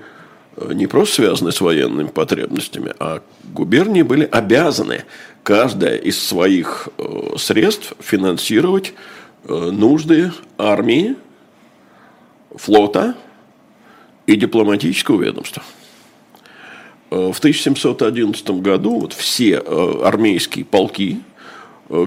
[0.57, 3.21] не просто связаны с военными потребностями, а
[3.53, 5.03] губернии были обязаны
[5.43, 8.93] каждая из своих э, средств финансировать
[9.43, 11.15] э, нужды армии,
[12.55, 13.15] флота
[14.25, 15.63] и дипломатического ведомства.
[17.11, 21.19] Э, в 1711 году вот все армейские полки,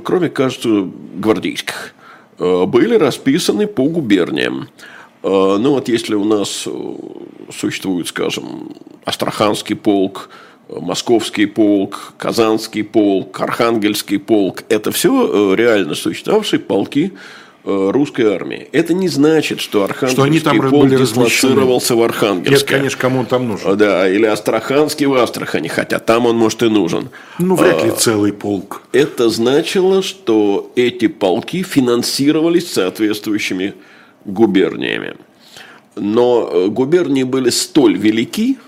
[0.04, 1.94] кроме, кажется, гвардейских,
[2.38, 4.68] были расписаны по губерниям.
[5.28, 6.68] Ну вот если у нас
[7.50, 8.72] существует, скажем,
[9.04, 10.28] Астраханский полк,
[10.68, 14.64] Московский полк, Казанский полк, Архангельский полк.
[14.68, 17.12] Это все э, реально существовавшие полки
[17.64, 18.68] э, русской армии.
[18.72, 22.50] Это не значит, что Архангельский что они там полк дислоцировался в Архангельске.
[22.50, 23.76] Нет, конечно, кому он там нужен.
[23.76, 27.10] Да, или Астраханский в Астрахани, хотя там он, может, и нужен.
[27.38, 28.82] Ну, вряд ли а, целый полк.
[28.90, 33.74] Это значило, что эти полки финансировались соответствующими
[34.26, 35.16] губерниями.
[35.94, 38.58] Но э, губернии были столь велики,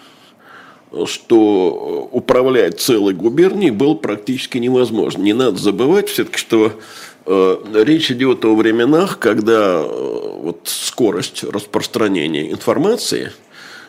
[1.05, 5.23] что управлять целой губернией было практически невозможно.
[5.23, 6.73] Не надо забывать все-таки, что
[7.27, 13.33] э, речь идет о временах, когда э, вот скорость распространения информации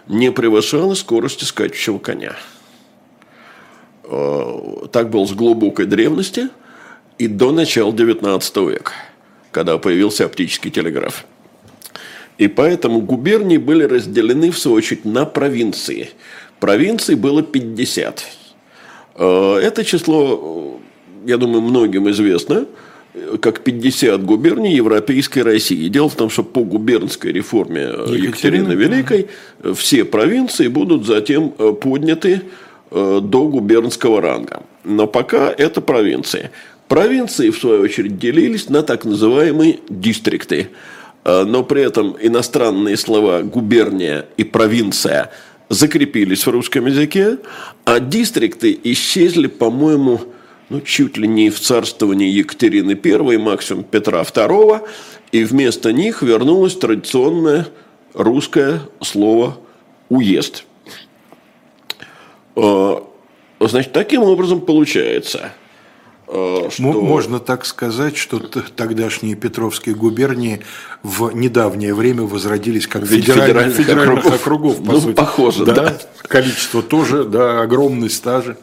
[0.09, 2.35] не превышала скорости скачущего коня.
[4.91, 6.49] Так было с глубокой древности
[7.19, 8.93] и до начала XIX века,
[9.51, 11.27] когда появился оптический телеграф.
[12.39, 16.09] И поэтому губернии были разделены, в свою очередь, на провинции.
[16.59, 18.25] Провинций было 50.
[19.15, 20.79] Это число,
[21.25, 22.65] я думаю, многим известно–
[23.41, 25.87] как 50 губерний Европейской России.
[25.87, 29.27] Дело в том, что по губернской реформе Екатерины, Екатерины Великой
[29.75, 32.43] все провинции будут затем э, подняты
[32.91, 34.63] э, до губернского ранга.
[34.83, 36.51] Но пока это провинции.
[36.87, 40.69] Провинции, в свою очередь, делились на так называемые дистрикты.
[41.23, 45.31] Э, но при этом иностранные слова «губерния» и «провинция»
[45.69, 47.37] закрепились в русском языке,
[47.85, 50.21] а дистрикты исчезли, по-моему,
[50.69, 54.81] ну, чуть ли не в царствовании Екатерины I, максимум Петра II,
[55.31, 57.67] и вместо них вернулось традиционное
[58.13, 59.57] русское слово
[60.09, 60.65] «уезд».
[62.55, 63.03] А,
[63.59, 65.53] значит, таким образом получается,
[66.29, 66.83] что...
[66.83, 70.61] Можно так сказать, что тогдашние Петровские губернии
[71.03, 75.15] в недавнее время возродились как федеральных, федеральных округов, округов по ну, сути.
[75.15, 75.73] похоже, да.
[75.73, 75.97] да.
[76.21, 78.57] Количество тоже, да, огромный стажи.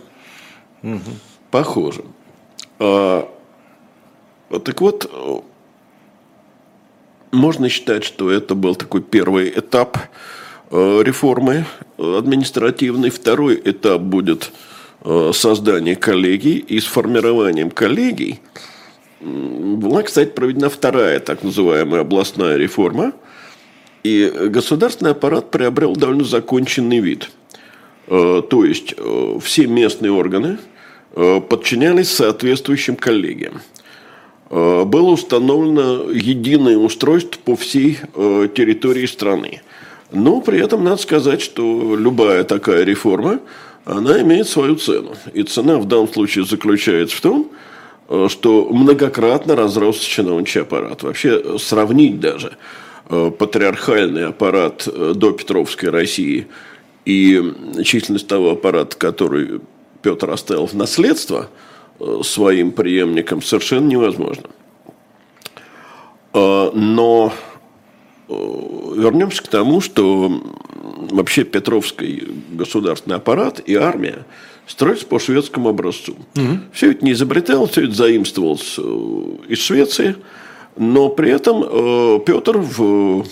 [0.83, 1.00] Угу
[1.57, 2.05] похоже.
[2.79, 3.29] А,
[4.50, 5.11] так вот,
[7.33, 9.98] можно считать, что это был такой первый этап
[10.70, 11.64] э, реформы
[11.96, 13.09] административной.
[13.09, 14.52] Второй этап будет
[15.07, 16.59] э, создание коллегий.
[16.59, 18.40] И с формированием коллегий
[19.21, 23.14] была, кстати, проведена вторая так называемая областная реформа.
[24.03, 27.31] И государственный аппарат приобрел довольно законченный вид.
[28.09, 28.95] Э, то есть
[29.40, 30.59] все местные органы–
[31.19, 33.62] Э, подчинялись соответствующим коллегиям.
[34.51, 39.62] Э, было установлено единое устройство по всей э, территории страны.
[40.12, 43.40] Но при этом надо сказать, что любая такая реформа,
[43.87, 45.14] она имеет свою цену.
[45.33, 47.51] И цена в данном случае заключается в том,
[48.29, 51.03] что многократно разросся чиновничий аппарат.
[51.03, 52.57] Вообще сравнить даже
[53.09, 56.46] патриархальный аппарат до Петровской России
[57.07, 59.61] и численность того аппарата, который
[60.03, 61.49] Петр оставил в наследство
[61.99, 64.44] э, своим преемникам, совершенно невозможно.
[66.35, 67.33] Э, но
[68.29, 70.42] э, вернемся к тому, что
[71.11, 74.25] вообще Петровский государственный аппарат и армия
[74.66, 76.16] строятся по шведскому образцу.
[76.37, 76.59] Угу.
[76.72, 78.79] Все это не изобретал, все это заимствовалось
[79.49, 80.16] из Швеции,
[80.77, 83.25] но при этом Петр в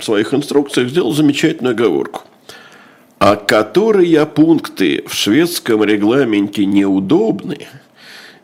[0.00, 2.22] своих инструкциях сделал замечательную оговорку–
[3.18, 7.66] а которые пункты в шведском регламенте неудобны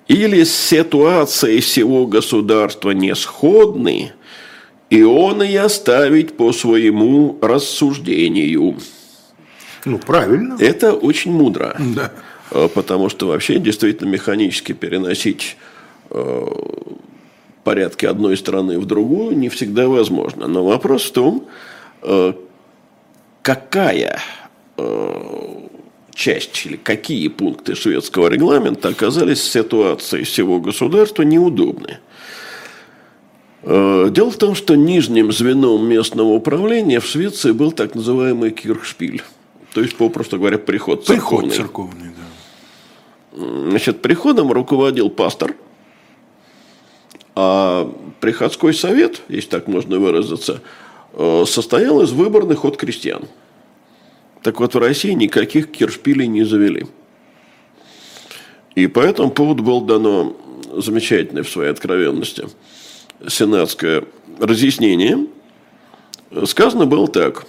[0.08, 4.12] или с ситуацией всего государства не сходны,
[4.90, 8.76] и он и оставить по своему рассуждению.
[9.84, 10.56] Ну, правильно.
[10.60, 11.76] Это очень мудро.
[11.78, 12.12] Да.
[12.50, 15.56] А, потому что вообще действительно механически переносить
[16.10, 16.46] э,
[17.64, 20.46] порядки одной страны в другую не всегда возможно.
[20.46, 21.46] Но вопрос в том,
[22.02, 22.32] э,
[23.42, 24.20] какая
[24.76, 25.68] Э,
[26.14, 31.98] часть или какие пункты шведского регламента оказались в ситуации всего государства неудобны.
[33.64, 39.22] Э, дело в том, что нижним звеном местного управления в Швеции был так называемый кирхшпиль.
[39.72, 41.48] То есть, попросту говоря, приход церковный.
[41.48, 43.70] Приход церковный, да.
[43.70, 45.54] Значит, приходом руководил пастор,
[47.34, 50.60] а приходской совет, если так можно выразиться,
[51.14, 53.24] э, состоял из выборных от крестьян–
[54.44, 56.84] так вот, в России никаких киршпилей не завели.
[58.74, 60.36] И по этому поводу было дано
[60.76, 62.46] замечательное в своей откровенности
[63.28, 64.04] сенатское
[64.38, 65.26] разъяснение.
[66.44, 67.46] Сказано было так.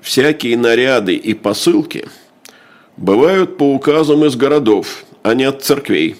[0.00, 2.08] Всякие наряды и посылки
[2.96, 6.16] бывают по указам из городов, а не от церквей.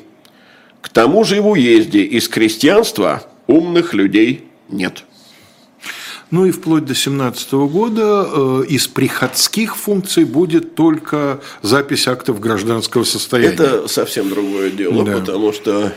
[0.80, 5.04] К тому же и в уезде из крестьянства умных людей нет.
[6.30, 13.04] Ну и вплоть до 2017 года э, из приходских функций будет только запись актов гражданского
[13.04, 13.54] состояния.
[13.54, 15.18] Это совсем другое дело, да.
[15.18, 15.92] потому что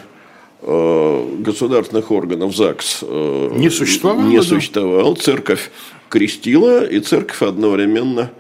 [0.62, 4.28] государственных органов ЗАГС э, не существовало.
[4.28, 5.16] Не существовало.
[5.16, 5.72] Церковь
[6.10, 8.32] крестила, и церковь одновременно,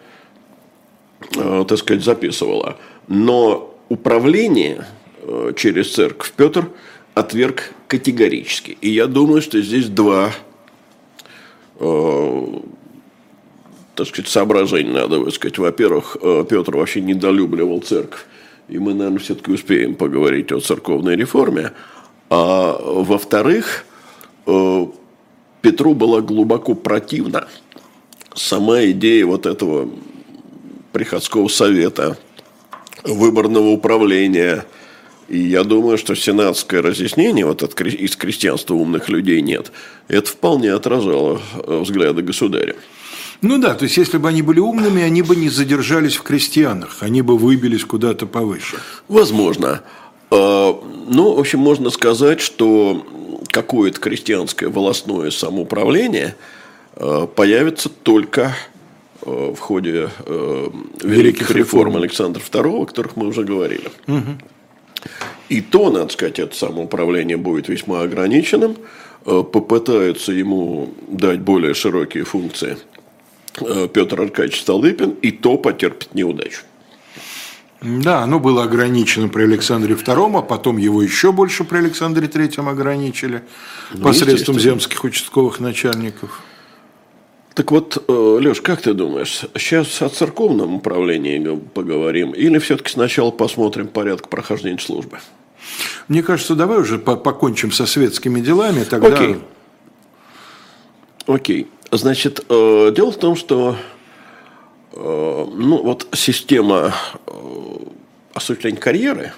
[1.32, 2.78] так сказать, записывала.
[3.08, 4.86] Но управление
[5.56, 6.70] через церковь Петр
[7.14, 8.78] отверг категорически.
[8.82, 10.32] И я думаю, что здесь два
[11.80, 12.46] Э,
[13.96, 15.58] так сказать, соображений надо высказать.
[15.58, 18.26] Во-первых, э, Петр вообще недолюбливал церковь.
[18.68, 21.72] И мы, наверное, все-таки успеем поговорить о церковной реформе.
[22.30, 23.86] А во-вторых,
[24.46, 24.88] э,
[25.62, 27.48] Петру была глубоко противна
[28.36, 29.90] сама идея вот этого
[30.92, 32.18] приходского совета,
[33.04, 34.66] выборного управления.
[35.28, 39.72] И я думаю, что сенатское разъяснение, вот от, из крестьянства умных людей нет,
[40.08, 42.76] это вполне отражало э, взгляды государя.
[43.42, 46.98] Ну да, то есть если бы они были умными, они бы не задержались в крестьянах,
[47.02, 48.78] они бы выбились куда-то повыше.
[49.08, 49.82] Возможно.
[50.32, 53.06] А, ну, в общем, можно сказать, что
[53.48, 56.36] какое-то крестьянское волосное самоуправление
[56.96, 58.56] э, появится только
[59.22, 60.70] э, в ходе э,
[61.04, 63.90] великих реформ Александра II, о которых мы уже говорили.
[64.08, 64.38] Угу.
[65.50, 68.78] И то, надо сказать, это самоуправление будет весьма ограниченным.
[69.24, 72.78] Попытаются ему дать более широкие функции
[73.94, 76.62] Петр Аркадьевич Столыпин, и то потерпит неудачу.
[77.82, 82.70] Да, оно было ограничено при Александре II, а потом его еще больше при Александре III
[82.70, 83.44] ограничили
[83.94, 86.42] ну, посредством земских участковых начальников.
[87.54, 93.32] Так вот, э, Леш, как ты думаешь, сейчас о церковном управлении поговорим или все-таки сначала
[93.32, 95.20] посмотрим порядок прохождения службы?
[96.08, 99.08] Мне кажется, давай уже покончим со светскими делами, тогда...
[99.08, 99.38] Окей.
[101.28, 101.68] Окей.
[101.92, 103.76] Значит, э, дело в том, что
[104.96, 106.94] ну, вот система
[107.28, 107.32] э,
[108.34, 109.34] осуществления карьеры,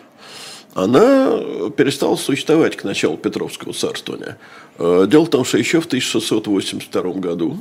[0.74, 4.38] она перестала существовать к началу Петровского царствования.
[4.78, 7.58] Э, дело в том, что еще в 1682 году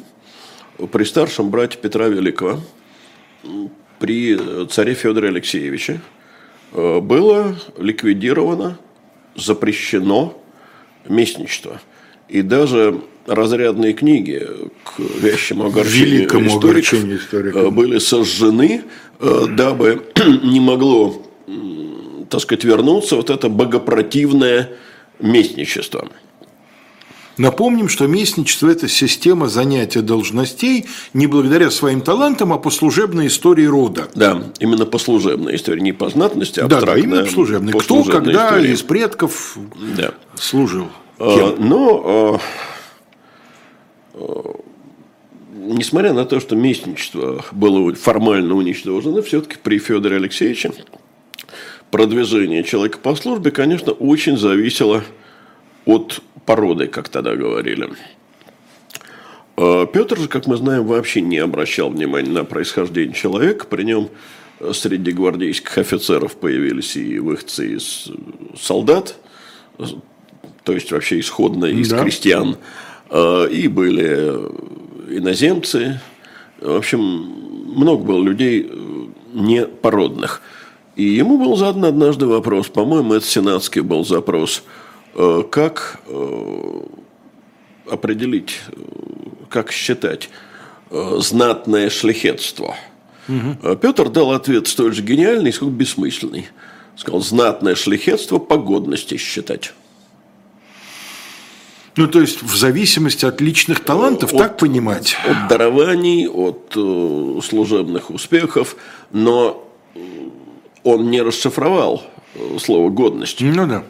[0.92, 2.60] при старшем брате Петра Великого,
[3.98, 6.00] при царе Федоре Алексеевиче,
[6.72, 8.78] было ликвидировано,
[9.34, 10.40] запрещено
[11.08, 11.80] местничество.
[12.28, 13.00] И даже
[13.30, 14.46] разрядные книги
[14.84, 18.82] к вящему огорчению Великому историков, огорчению историков э, были сожжены,
[19.20, 20.02] э, дабы
[20.42, 21.22] не могло,
[22.28, 24.70] так сказать, вернуться вот это богопротивное
[25.20, 26.08] местничество.
[27.38, 33.64] Напомним, что местничество– это система занятия должностей не благодаря своим талантам, а по служебной истории
[33.64, 34.08] рода.
[34.14, 37.72] Да, именно по служебной истории, не по знатности, а Да, да именно по служебной.
[37.72, 38.72] Кто, когда истории.
[38.72, 39.56] из предков
[39.96, 40.12] да.
[40.34, 40.88] служил?
[41.18, 41.68] А, Кем?
[41.68, 42.40] Но
[45.52, 50.72] несмотря на то, что местничество было формально уничтожено, все-таки при Федоре Алексеевиче
[51.90, 55.02] продвижение человека по службе, конечно, очень зависело
[55.84, 57.90] от породы, как тогда говорили.
[59.56, 63.66] А Петр же, как мы знаем, вообще не обращал внимания на происхождение человека.
[63.66, 64.08] При нем
[64.72, 68.08] среди гвардейских офицеров появились и выходцы из
[68.58, 69.16] солдат,
[70.64, 72.02] то есть вообще исходно из да.
[72.02, 72.56] крестьян.
[73.10, 74.38] А, и были
[75.08, 76.00] иноземцы.
[76.60, 80.42] В общем, много было людей э, непородных.
[80.96, 84.62] И ему был задан однажды вопрос, по-моему, это сенатский был запрос,
[85.14, 86.80] э, как э,
[87.90, 88.60] определить,
[89.48, 90.28] как считать
[90.90, 92.74] знатное шляхетство.
[93.28, 93.76] Угу.
[93.76, 96.48] Петр дал ответ столь же гениальный, сколько бессмысленный.
[96.96, 99.72] Сказал, знатное шляхетство по годности считать.
[102.00, 105.18] Ну, то есть, в зависимости от личных талантов, от, так понимать?
[105.28, 108.76] От дарований, от э, служебных успехов,
[109.12, 109.70] но
[110.82, 112.02] он не расшифровал
[112.34, 113.42] э, слово «годность».
[113.42, 113.84] Ну да.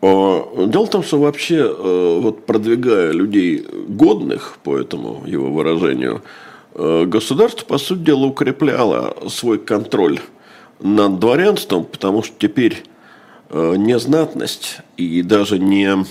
[0.00, 6.22] А, дело в том, что вообще, э, вот продвигая людей годных, по этому его выражению,
[6.74, 10.18] э, государство, по сути дела, укрепляло свой контроль
[10.80, 12.84] над дворянством, потому что теперь
[13.52, 16.06] не знатность и даже не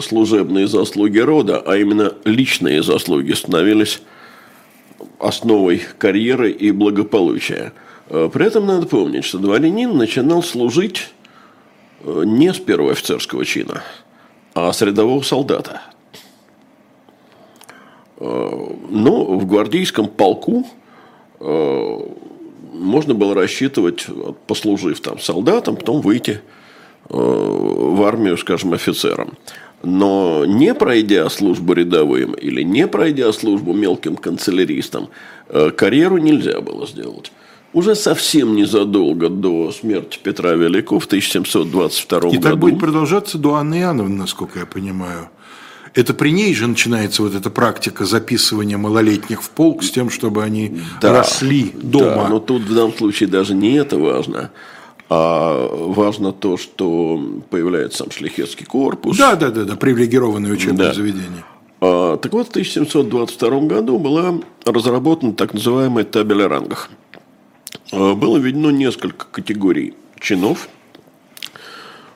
[0.00, 4.00] служебные заслуги рода, а именно личные заслуги становились
[5.18, 7.72] основой карьеры и благополучия.
[8.08, 11.08] Э, при этом надо помнить, что дворянин начинал служить
[12.02, 13.82] э, не с первого офицерского чина,
[14.54, 15.82] а с рядового солдата.
[18.18, 20.66] Э, но в гвардейском полку
[21.40, 24.06] можно было рассчитывать,
[24.48, 26.40] послужив там солдатом, потом выйти
[27.08, 29.34] в армию, скажем, офицером.
[29.82, 35.08] Но не пройдя службу рядовым или не пройдя службу мелким канцеляристом,
[35.48, 37.30] э, карьеру нельзя было сделать.
[37.72, 42.34] Уже совсем незадолго до смерти Петра Великого в 1722 году.
[42.34, 45.28] И так будет продолжаться до Анны Иоанновны, насколько я понимаю.
[45.94, 50.44] Это при ней же начинается вот эта практика записывания малолетних в полк с тем, чтобы
[50.44, 52.24] они да, росли дома.
[52.24, 54.50] Да, но тут в данном случае даже не это важно.
[55.10, 59.16] А важно то, что появляется сам шляхетский корпус.
[59.16, 60.94] Да, да, да, да, привилегированное учебное да.
[60.94, 61.44] заведение.
[61.80, 64.34] А, так вот, в 1722 году была
[64.66, 66.90] разработана так называемая табель о рангах.
[67.90, 70.68] А, было введено несколько категорий чинов.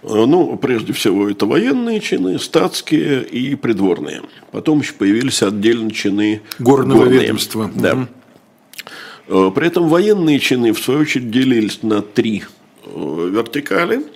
[0.03, 4.21] А, ну, прежде всего, это военные чины, статские и придворные.
[4.51, 7.21] Потом еще появились отдельные чины горного горные.
[7.21, 7.71] ведомства.
[7.75, 8.07] Да.
[9.29, 9.53] Угу.
[9.53, 12.43] При этом военные чины, в свою очередь, делились на три
[12.95, 14.03] вертикали–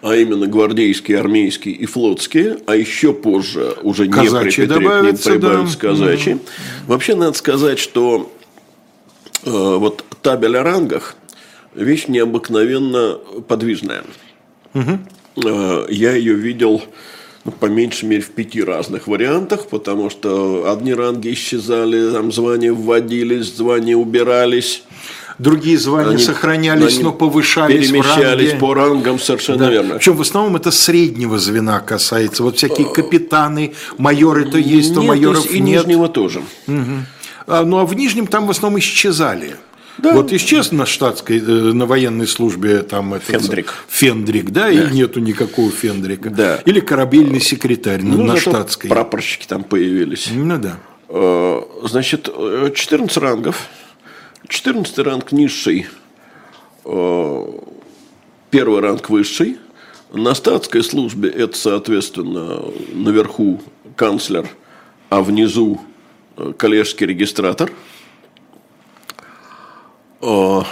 [0.00, 5.38] а именно гвардейские, армейские и флотские, а еще позже уже казачьи не при Петре прибавятся
[5.38, 5.66] да.
[5.88, 6.34] казачьи.
[6.34, 6.42] Угу.
[6.86, 8.32] Вообще надо сказать, что
[9.44, 11.16] э, вот табель о рангах
[11.74, 14.04] вещь необыкновенно подвижная.
[14.74, 14.98] Угу.
[15.44, 16.82] Э, я ее видел
[17.44, 22.72] ну, по меньшей мере в пяти разных вариантах, потому что одни ранги исчезали, там звания
[22.72, 24.84] вводились, звания убирались.
[25.38, 29.70] Другие звания они, сохранялись, они но повышались перемещались по рангам, совершенно да.
[29.70, 29.94] верно.
[29.94, 32.42] Причем в основном это среднего звена касается.
[32.42, 35.84] Вот всякие капитаны, майоры то есть, то нет, майоров и нет.
[35.84, 36.42] И нижнего тоже.
[36.66, 36.76] Угу.
[37.46, 39.56] А, ну а в нижнем там в основном исчезали.
[39.98, 40.12] Да.
[40.12, 43.74] Вот исчез на штатской, э, на военной службе там этот, Фендрик.
[43.88, 46.30] Фендрик, да, да, и нету никакого Фендрика.
[46.30, 46.60] Да.
[46.64, 48.90] Или корабельный секретарь ну, на штатской.
[48.90, 50.30] Прапорщики там появились.
[50.32, 50.78] Ну да.
[51.08, 52.28] Э, значит,
[52.74, 53.68] 14 рангов.
[54.48, 55.86] 14 ранг низший,
[56.84, 57.46] э,
[58.50, 59.58] первый ранг высший.
[60.10, 62.62] На статской службе это, соответственно,
[62.94, 63.60] наверху
[63.94, 64.48] канцлер,
[65.10, 65.80] а внизу
[66.38, 67.70] э, коллежский регистратор.
[70.22, 70.62] Э,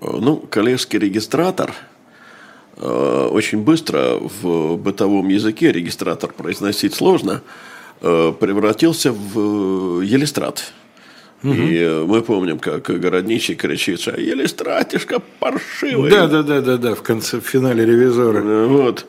[0.00, 1.72] ну, коллежский регистратор
[2.76, 7.42] очень быстро в бытовом языке регистратор произносить сложно,
[8.00, 10.72] превратился в елистрат.
[11.42, 11.52] Угу.
[11.52, 16.10] И мы помним, как городничий кричит, что еле стратишка паршивый.
[16.10, 18.66] Да, да, да, да, да, в конце, в финале ревизора.
[18.66, 19.06] Вот.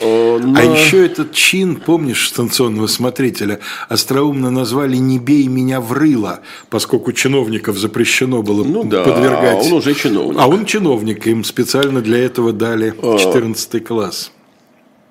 [0.00, 0.54] Но...
[0.56, 7.12] А еще этот чин, помнишь, станционного смотрителя, остроумно назвали «Не бей меня в рыло», поскольку
[7.12, 9.64] чиновников запрещено было ну, да, подвергать.
[9.64, 10.40] А он уже чиновник.
[10.40, 13.80] А он чиновник, им специально для этого дали 14 а...
[13.80, 14.32] класс.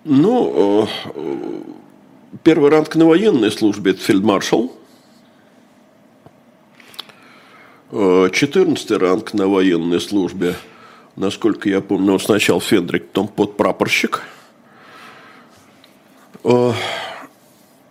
[0.03, 0.89] Ну,
[2.43, 4.73] первый ранг на военной службе– это фельдмаршал.
[7.93, 10.55] 14 ранг на военной службе,
[11.15, 14.23] насколько я помню, он сначала Фендрик, потом подпрапорщик.
[16.43, 16.73] Но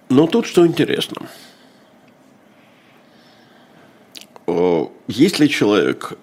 [0.09, 1.28] тут что интересно.
[5.07, 6.14] Если человек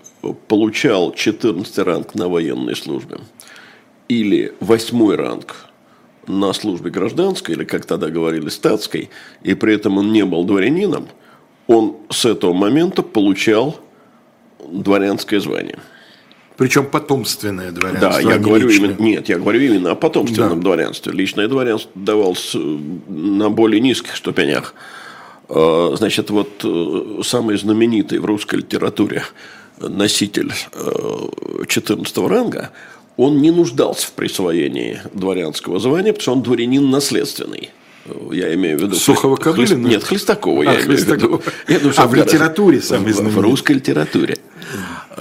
[0.50, 3.20] получал 14 ранг на военной службе
[4.10, 5.56] или 8 ранг
[6.28, 9.10] на службе гражданской, или, как тогда говорили, статской,
[9.42, 11.08] и при этом он не был дворянином–
[11.70, 13.80] он с этого момента получал
[14.72, 15.78] дворянское звание.
[16.58, 18.10] Причем потомственное дворянство.
[18.10, 20.64] Да, а я не говорю именно, нет, я говорю именно о потомственном да.
[20.64, 21.14] дворянстве.
[21.14, 24.74] Личное дворянство давалось э, на более низких ступенях.
[25.48, 29.24] А, значит, вот э, самый знаменитый в русской литературе
[29.80, 30.52] носитель
[31.68, 32.72] 14 э, ранга,
[33.16, 37.70] он не нуждался в присвоении дворянского звания, потому что он дворянин наследственный.
[38.32, 38.96] Я имею в виду...
[38.96, 39.88] Сухого Кобылина?
[39.88, 41.28] Нет, Хлестакова а, я Хлестакова.
[41.28, 41.52] имею в виду.
[41.68, 43.42] Я думаю, а в литературе самый знаменитый?
[43.42, 44.38] В русской литературе.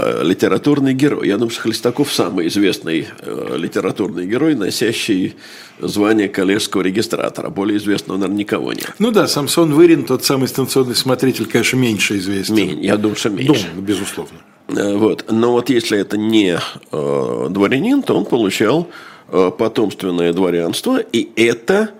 [0.01, 1.26] Э, литературный герой.
[1.26, 5.34] Я думаю, что Хлестаков самый известный э, литературный герой, носящий
[5.80, 7.49] звание коллежского регистратора.
[7.49, 8.95] Более известного, наверное, никого нет.
[9.01, 12.55] Ну да, Самсон Вырин, тот самый станционный смотритель, конечно, меньше известен.
[12.55, 13.66] Меньше, я думаю, что меньше.
[13.70, 14.39] Думаю, безусловно.
[14.68, 15.24] Э, вот.
[15.30, 16.61] Но вот если это не
[16.93, 18.89] дворянин, то он получал
[19.26, 21.91] потомственное дворянство, и это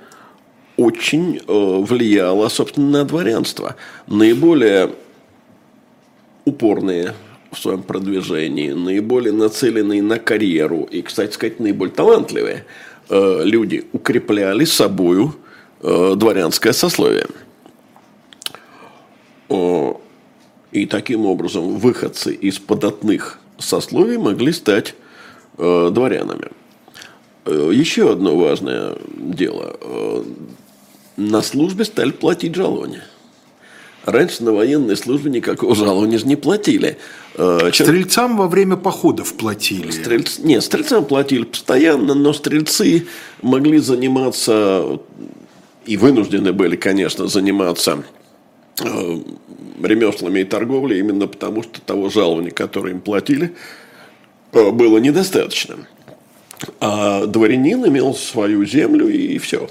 [0.79, 3.77] очень э, влияло, собственно, на дворянство.
[4.07, 4.93] Наиболее
[6.45, 7.15] упорные
[7.51, 12.65] в своем продвижении, наиболее нацеленные на карьеру и, кстати сказать, наиболее талантливые
[13.11, 15.35] э, люди укрепляли собою
[15.83, 17.27] э, дворянское сословие.
[20.71, 24.95] И таким образом выходцы из податных сословий могли стать
[25.57, 26.49] дворянами.
[27.47, 29.75] Еще одно важное дело
[31.19, 33.05] на службе стали платить жалования.
[34.05, 36.97] Раньше на военной службе никакого жалования же не платили.
[37.35, 39.91] Э, стрельцам во время походов платили?
[39.91, 40.39] Стрельц...
[40.39, 43.07] Нет, стрельцам платили постоянно, но стрельцы
[43.43, 45.01] могли заниматься
[45.85, 48.05] и вынуждены были, конечно, заниматься
[48.81, 49.19] э,
[49.83, 53.57] ремеслами и торговлей именно потому, что того жалования, которое им платили,
[54.53, 55.79] э, было недостаточно.
[56.81, 59.69] А дворянин имел свою землю и все.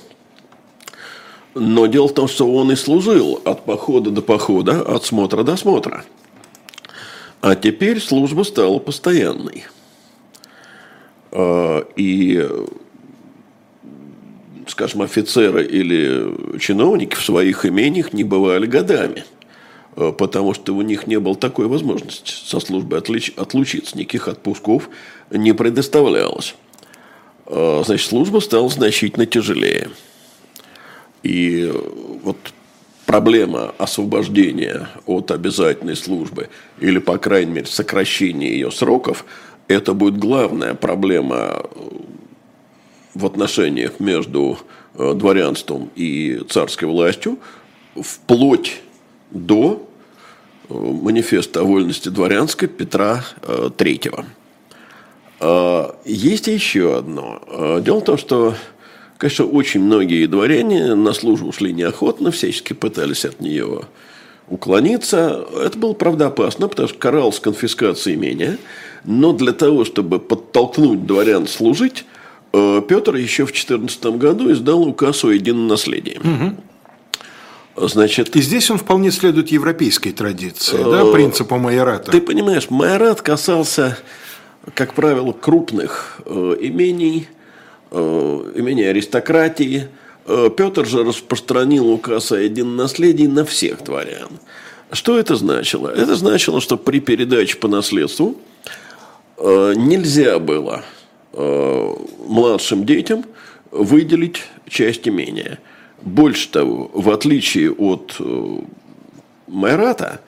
[1.59, 5.57] Но дело в том, что он и служил от похода до похода, от смотра до
[5.57, 6.05] смотра.
[7.41, 9.65] А теперь служба стала постоянной.
[11.31, 12.47] А, и,
[14.67, 19.23] скажем, офицеры или чиновники в своих имениях не бывали годами,
[19.95, 23.97] а, потому что у них не было такой возможности со службы отлучиться.
[23.97, 24.89] Никаких отпусков
[25.31, 26.55] не предоставлялось.
[27.45, 29.89] А, значит, служба стала значительно тяжелее.
[31.28, 31.69] И
[32.23, 32.38] вот
[33.05, 36.47] проблема освобождения от обязательной службы
[36.80, 39.25] или, по крайней мере, сокращения ее сроков,
[39.67, 41.65] это будет главная проблема
[43.13, 44.57] в отношениях между
[44.95, 47.39] э, дворянством и царской властью
[48.01, 48.82] вплоть
[49.32, 49.86] до
[50.69, 54.23] э, манифеста о вольности дворянской Петра III.
[55.41, 57.41] Э, есть еще одно.
[57.82, 58.55] Дело в том, что
[59.18, 63.82] Конечно, очень многие дворяне на службу шли неохотно, всячески пытались от нее
[64.47, 65.45] уклониться.
[65.59, 68.57] Это было, правда, опасно, потому что каралось конфискация имения.
[69.03, 72.05] Но для того, чтобы подтолкнуть дворян служить,
[72.53, 76.20] э, Петр еще в 14 году издал указ о едином наследии.
[76.24, 77.88] Угу.
[77.88, 82.11] Значит, и здесь он вполне следует европейской традиции, да, э, принципу майората.
[82.11, 83.97] Ты понимаешь, майорат касался,
[84.74, 87.28] как правило, крупных э, имений,
[87.91, 89.88] имени аристократии.
[90.25, 94.29] Э, Петр же распространил указ о единонаследии на всех дворян.
[94.91, 95.89] Что это значило?
[95.89, 98.35] Это значило, что при передаче по наследству
[99.38, 100.83] э, нельзя было
[102.27, 103.23] младшим детям
[103.69, 105.59] выделить часть имения.
[106.01, 108.19] Больше того, в отличие от
[109.45, 110.21] Майрата,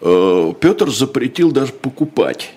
[0.00, 2.54] Петр запретил даже покупать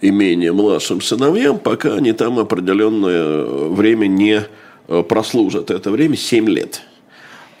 [0.00, 4.42] имение младшим сыновьям, пока они там определенное время не
[4.88, 5.70] э, прослужат.
[5.70, 6.82] Это время 7 лет.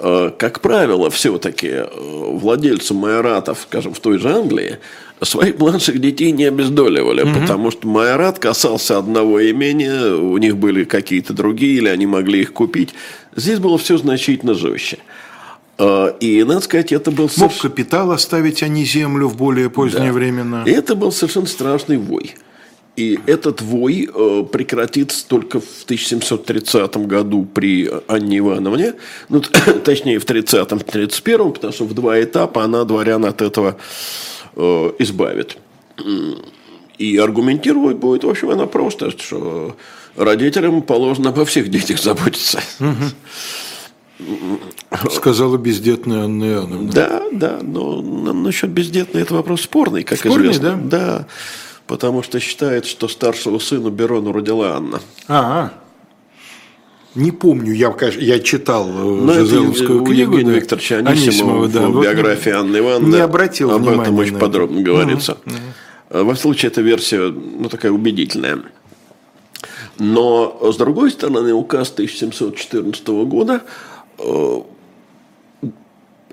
[0.00, 4.78] Э, как правило, все-таки э, владельцы майоратов, скажем, в той же Англии,
[5.22, 7.40] своих младших детей не обездоливали, угу.
[7.40, 12.52] потому что майорат касался одного имения, у них были какие-то другие, или они могли их
[12.52, 12.90] купить.
[13.34, 14.98] Здесь было все значительно жестче.
[15.76, 17.24] И, надо сказать, это был...
[17.24, 17.56] Мог соверш...
[17.56, 20.12] капитал оставить, а не землю в более поздние да.
[20.12, 20.64] времена.
[20.66, 22.36] И это был совершенно страшный вой.
[22.96, 28.94] И этот вой э, прекратится только в 1730 году при Анне Ивановне,
[29.28, 29.40] ну,
[29.84, 33.76] точнее, в 30-31, потому что в два этапа она дворян от этого
[34.54, 35.58] э, избавит.
[36.98, 39.76] И аргументировать будет, в общем, она просто, что
[40.14, 42.60] родителям положено обо всех детях заботиться.
[45.10, 46.92] Сказала бездетная Анна Иоанновна.
[46.92, 50.76] Да, да, но насчет бездетной это вопрос спорный, как спорный, известно.
[50.76, 50.98] да?
[50.98, 51.26] Да
[51.86, 55.00] потому что считает, что старшего сына Берону родила Анна.
[55.28, 55.72] А,
[57.14, 60.32] не помню, я, я читал э, Жизеловскую книгу.
[60.32, 64.02] Евгения да, Викторовича Анисимова, Анисимова да, в биографии вот Анны Ивановны не обратил об внимания
[64.02, 65.38] этом очень подробно говорится.
[65.46, 66.24] Угу, угу.
[66.24, 68.62] Во случае, эта версия ну, такая убедительная.
[69.98, 73.62] Но, с другой стороны, указ 1714 года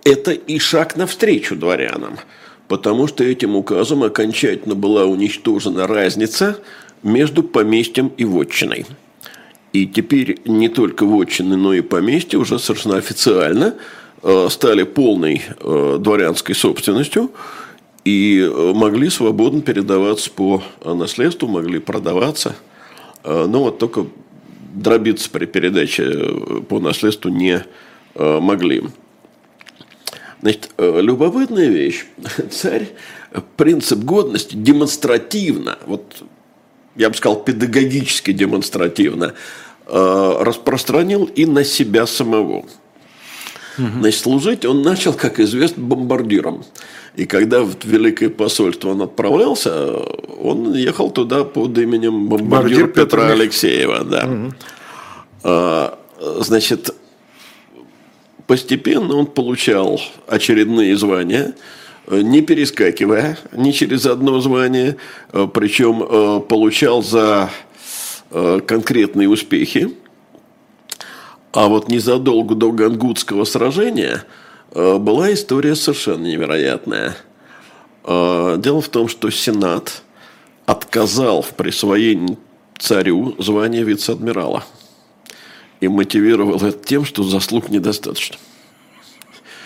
[0.04, 2.20] это и шаг навстречу дворянам
[2.72, 6.60] потому что этим указом окончательно была уничтожена разница
[7.04, 8.86] между поместьем и вотчиной.
[9.74, 13.76] И теперь не только вотчины, но и поместья уже совершенно официально
[14.24, 17.32] э, стали полной э, дворянской собственностью
[18.06, 22.56] и э, могли свободно передаваться по наследству, могли продаваться.
[23.26, 24.06] Но вот только
[24.74, 27.64] дробиться при передаче по наследству не
[28.16, 28.84] могли.
[30.42, 32.06] Значит, э, любопытная вещь.
[32.50, 32.90] Царь
[33.58, 36.24] принцип годности демонстративно, вот
[36.96, 39.34] я бы сказал, педагогически демонстративно
[39.88, 42.66] э, распространил и на себя самого.
[43.78, 46.66] Значит, служить он начал, как известно, бомбардиром.
[47.16, 49.98] И когда в Великое посольство он отправлялся,
[50.40, 54.04] он ехал туда под именем бомбардира Петра Петра Алексеева.
[54.06, 54.30] Да.
[55.44, 56.44] Угу.
[56.44, 56.96] Значит,
[58.48, 61.54] постепенно он получал очередные звания,
[62.10, 64.98] не перескакивая ни через одно звание,
[65.34, 67.50] э, причем э, получал за
[68.66, 69.94] конкретные успехи.
[71.52, 74.24] А вот незадолго до Гангутского сражения
[74.74, 77.16] была история совершенно невероятная.
[78.04, 80.04] Дело в том, что Сенат
[80.66, 82.38] отказал в присвоении
[82.78, 84.64] царю звания вице-адмирала–
[85.82, 88.38] и мотивировал это тем, что заслуг недостаточно.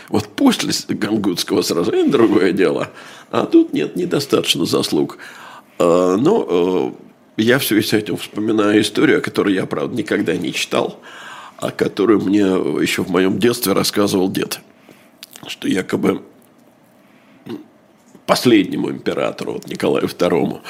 [0.10, 2.90] Вот после Гангутского сражения другое дело,
[3.32, 5.18] а тут нет, недостаточно заслуг.
[5.78, 6.96] А, но
[7.38, 11.00] э, я все с этим вспоминаю историю, о которой я, правда, никогда не читал,
[11.58, 14.62] а которую мне еще в моем детстве рассказывал дед.
[15.48, 16.22] Что якобы
[18.26, 20.62] последнему императору, вот Николаю II,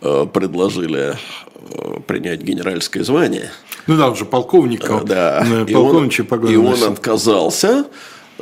[0.00, 3.50] э, предложили э, принять генеральское звание–
[3.86, 5.00] ну да, уже полковника.
[5.04, 5.44] Да.
[5.66, 7.86] И он, и он отказался,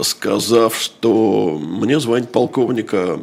[0.01, 3.19] сказав, что мне звание полковника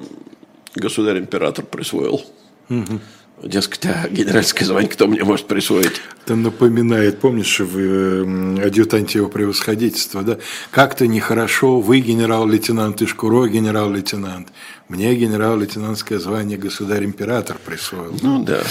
[0.76, 2.22] государь-император присвоил.
[2.70, 2.99] Угу.
[3.43, 6.01] Дескать, а генеральское звание кто мне может присвоить?
[6.25, 10.39] Это напоминает, помнишь, в э, адъютанте его превосходительства, да?
[10.71, 14.47] Как-то нехорошо, вы генерал-лейтенант, и Шкуро генерал-лейтенант.
[14.89, 18.15] Мне генерал-лейтенантское звание государь-император присвоил.
[18.23, 18.63] Ну да,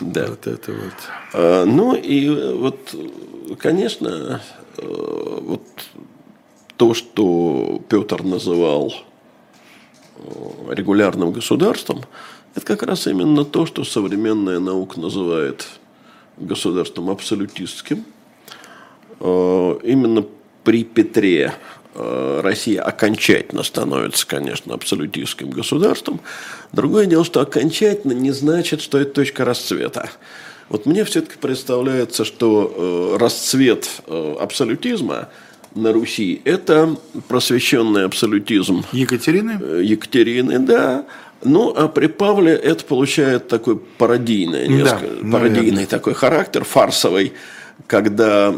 [0.00, 0.26] да.
[0.26, 0.94] Вот это вот.
[1.34, 2.92] А, ну и вот,
[3.60, 4.40] конечно,
[4.78, 5.62] э, вот
[6.76, 8.92] то, что Петр называл
[10.16, 12.02] э, регулярным государством,
[12.58, 15.66] это как раз именно то, что современная наука называет
[16.36, 18.04] государством абсолютистским.
[19.20, 20.24] Э, именно
[20.64, 21.54] при Петре
[21.94, 26.20] э, Россия окончательно становится, конечно, абсолютистским государством.
[26.72, 30.10] Другое дело, что окончательно не значит, что это точка расцвета.
[30.68, 34.02] Вот мне все-таки представляется, что расцвет
[34.38, 35.28] абсолютизма–
[35.74, 36.96] на Руси, это
[37.28, 38.84] просвещенный абсолютизм.
[38.92, 39.58] Екатерины?
[39.60, 41.06] Э, Екатерины, да.
[41.42, 47.32] Ну, а при Павле это получает такой пародийный, несколько, да, пародийный такой характер, фарсовый
[47.86, 48.54] когда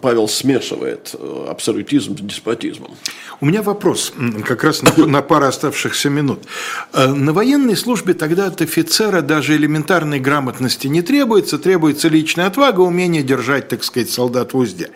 [0.00, 2.96] Павел смешивает э, абсолютизм с деспотизмом.
[3.40, 4.12] У меня вопрос,
[4.46, 6.44] как раз на, на пару оставшихся минут.
[6.92, 12.80] Э, на военной службе тогда от офицера даже элементарной грамотности не требуется, требуется личная отвага,
[12.80, 14.90] умение держать, так сказать, солдат в узде.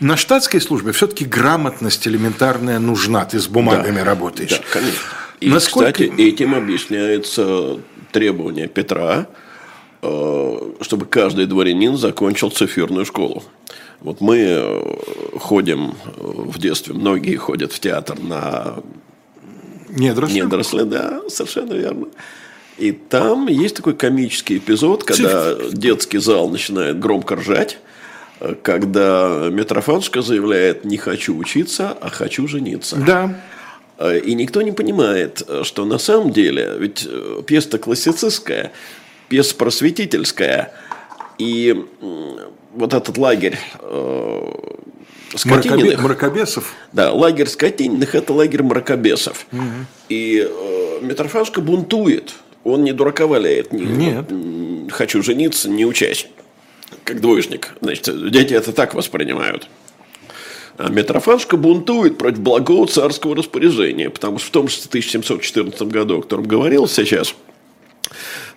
[0.00, 4.50] На штатской службе все-таки грамотность элементарная нужна, ты с бумагами да, работаешь.
[4.50, 5.00] Да, конечно.
[5.44, 5.92] И, Насколько...
[5.92, 7.78] кстати, этим объясняется
[8.12, 9.26] требование Петра–
[10.06, 13.42] Э, чтобы каждый дворянин закончил циферную школу.
[14.00, 18.76] Вот мы э, ходим э, в детстве, многие ходят в театр на
[19.88, 20.40] недоросли.
[20.40, 22.08] Недоросли, да, совершенно верно.
[22.76, 27.78] И там есть такой комический эпизод, когда детский зал начинает громко ржать,
[28.62, 32.96] когда Митрофанушка заявляет «не хочу учиться, а хочу жениться».
[32.96, 33.40] Да.
[33.98, 37.08] И никто не понимает, что на самом деле, ведь
[37.46, 38.72] пьеса классицистская,
[39.28, 40.72] пьеса просветительская.
[41.38, 41.84] И
[42.74, 44.52] вот этот лагерь э,
[45.36, 46.00] Скотининых.
[46.02, 46.74] Мракобесов?
[46.92, 49.46] Да, лагерь Скотининых– это лагерь мракобесов.
[49.52, 49.62] Угу.
[50.08, 52.34] И э, Митрофанушка бунтует.
[52.62, 53.72] Он не дурака валяет.
[53.72, 54.92] Не, Нет.
[54.92, 56.28] Хочу жениться, не учась.
[57.04, 57.74] Как двоечник.
[57.80, 59.68] Значит, дети это так воспринимают.
[60.76, 66.22] А Митрофанушка бунтует против благого царского распоряжения, потому что в том же 1714 году, о
[66.22, 67.34] котором говорил сейчас,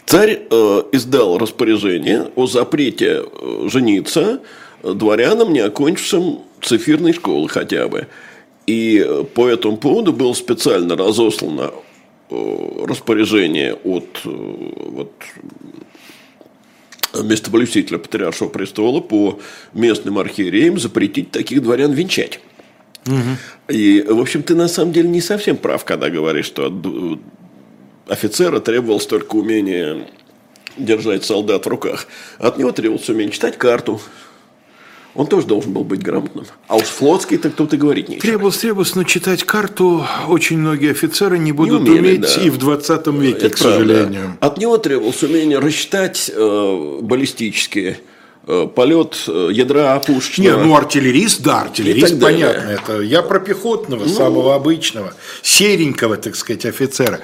[0.07, 4.39] Царь э, издал распоряжение о запрете э, жениться
[4.81, 8.07] дворянам, не окончившим цифирной школы хотя бы.
[8.67, 11.71] И э, по этому поводу было специально разослано
[12.29, 15.11] э, распоряжение от э, вот,
[17.23, 19.39] местоблюстителя Патриаршего престола по
[19.73, 22.39] местным архиереям запретить таких дворян венчать.
[23.69, 26.71] И, в общем, ты на самом деле не совсем прав, когда говоришь, что
[28.07, 30.07] офицера требовалось только умение
[30.77, 32.07] держать солдат в руках.
[32.37, 33.99] От него требовалось умение читать карту.
[35.17, 36.45] Он тоже должен был быть грамотным.
[36.67, 38.21] А уж флотский, так тут и говорить нечего.
[38.21, 42.41] Требовалось, требовалось, но читать карту очень многие офицеры не будут не умели, уметь да.
[42.43, 44.37] и в 20 веке, Это к сожалению.
[44.39, 47.99] От него требовалось умение рассчитать э, баллистические
[48.47, 50.57] полет э, ядра пушечного.
[50.57, 52.69] Не, ну артиллерист, да, артиллерист, понятно.
[52.69, 57.19] Это я про пехотного, ну, самого обычного, серенького, так сказать, офицера.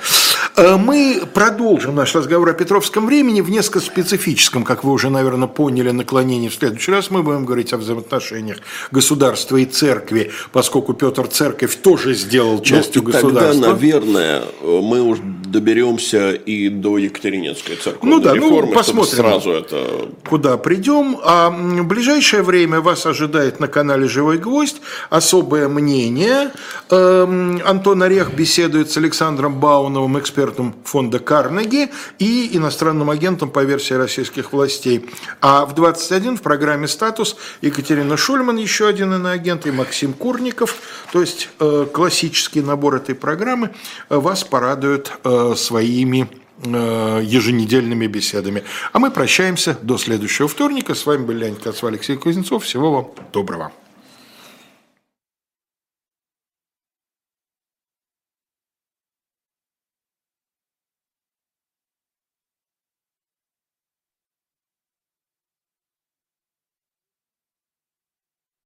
[0.58, 5.48] Э, мы продолжим наш разговор о Петровском времени в несколько специфическом, как вы уже, наверное,
[5.48, 6.50] поняли, наклонении.
[6.50, 8.58] В следующий раз мы будем говорить о взаимоотношениях
[8.92, 13.54] государства и церкви, поскольку Петр церковь тоже сделал ну, частью ну, государства.
[13.54, 19.52] Тогда, наверное, мы уже доберемся и до Екатерининской церковной ну, да, реформы, ну, посмотрим, сразу
[19.52, 20.10] это...
[20.28, 21.13] Куда придем.
[21.24, 26.52] А в ближайшее время вас ожидает на канале «Живой гвоздь» особое мнение.
[26.90, 31.90] Эм, Антон Орех беседует с Александром Бауновым, экспертом фонда Карнеги
[32.20, 35.10] и иностранным агентом по версии российских властей.
[35.42, 40.78] А в 21 в программе «Статус» Екатерина Шульман, еще один иноагент, и Максим Курников.
[41.12, 43.72] То есть э, классический набор этой программы
[44.10, 48.64] вас порадует э, своими э, еженедельными беседами.
[48.92, 50.96] А мы прощаемся до следующего вторника.
[50.96, 52.64] С вами был Леонид Кацва, Алексей Кузнецов.
[52.64, 53.72] Всего вам доброго.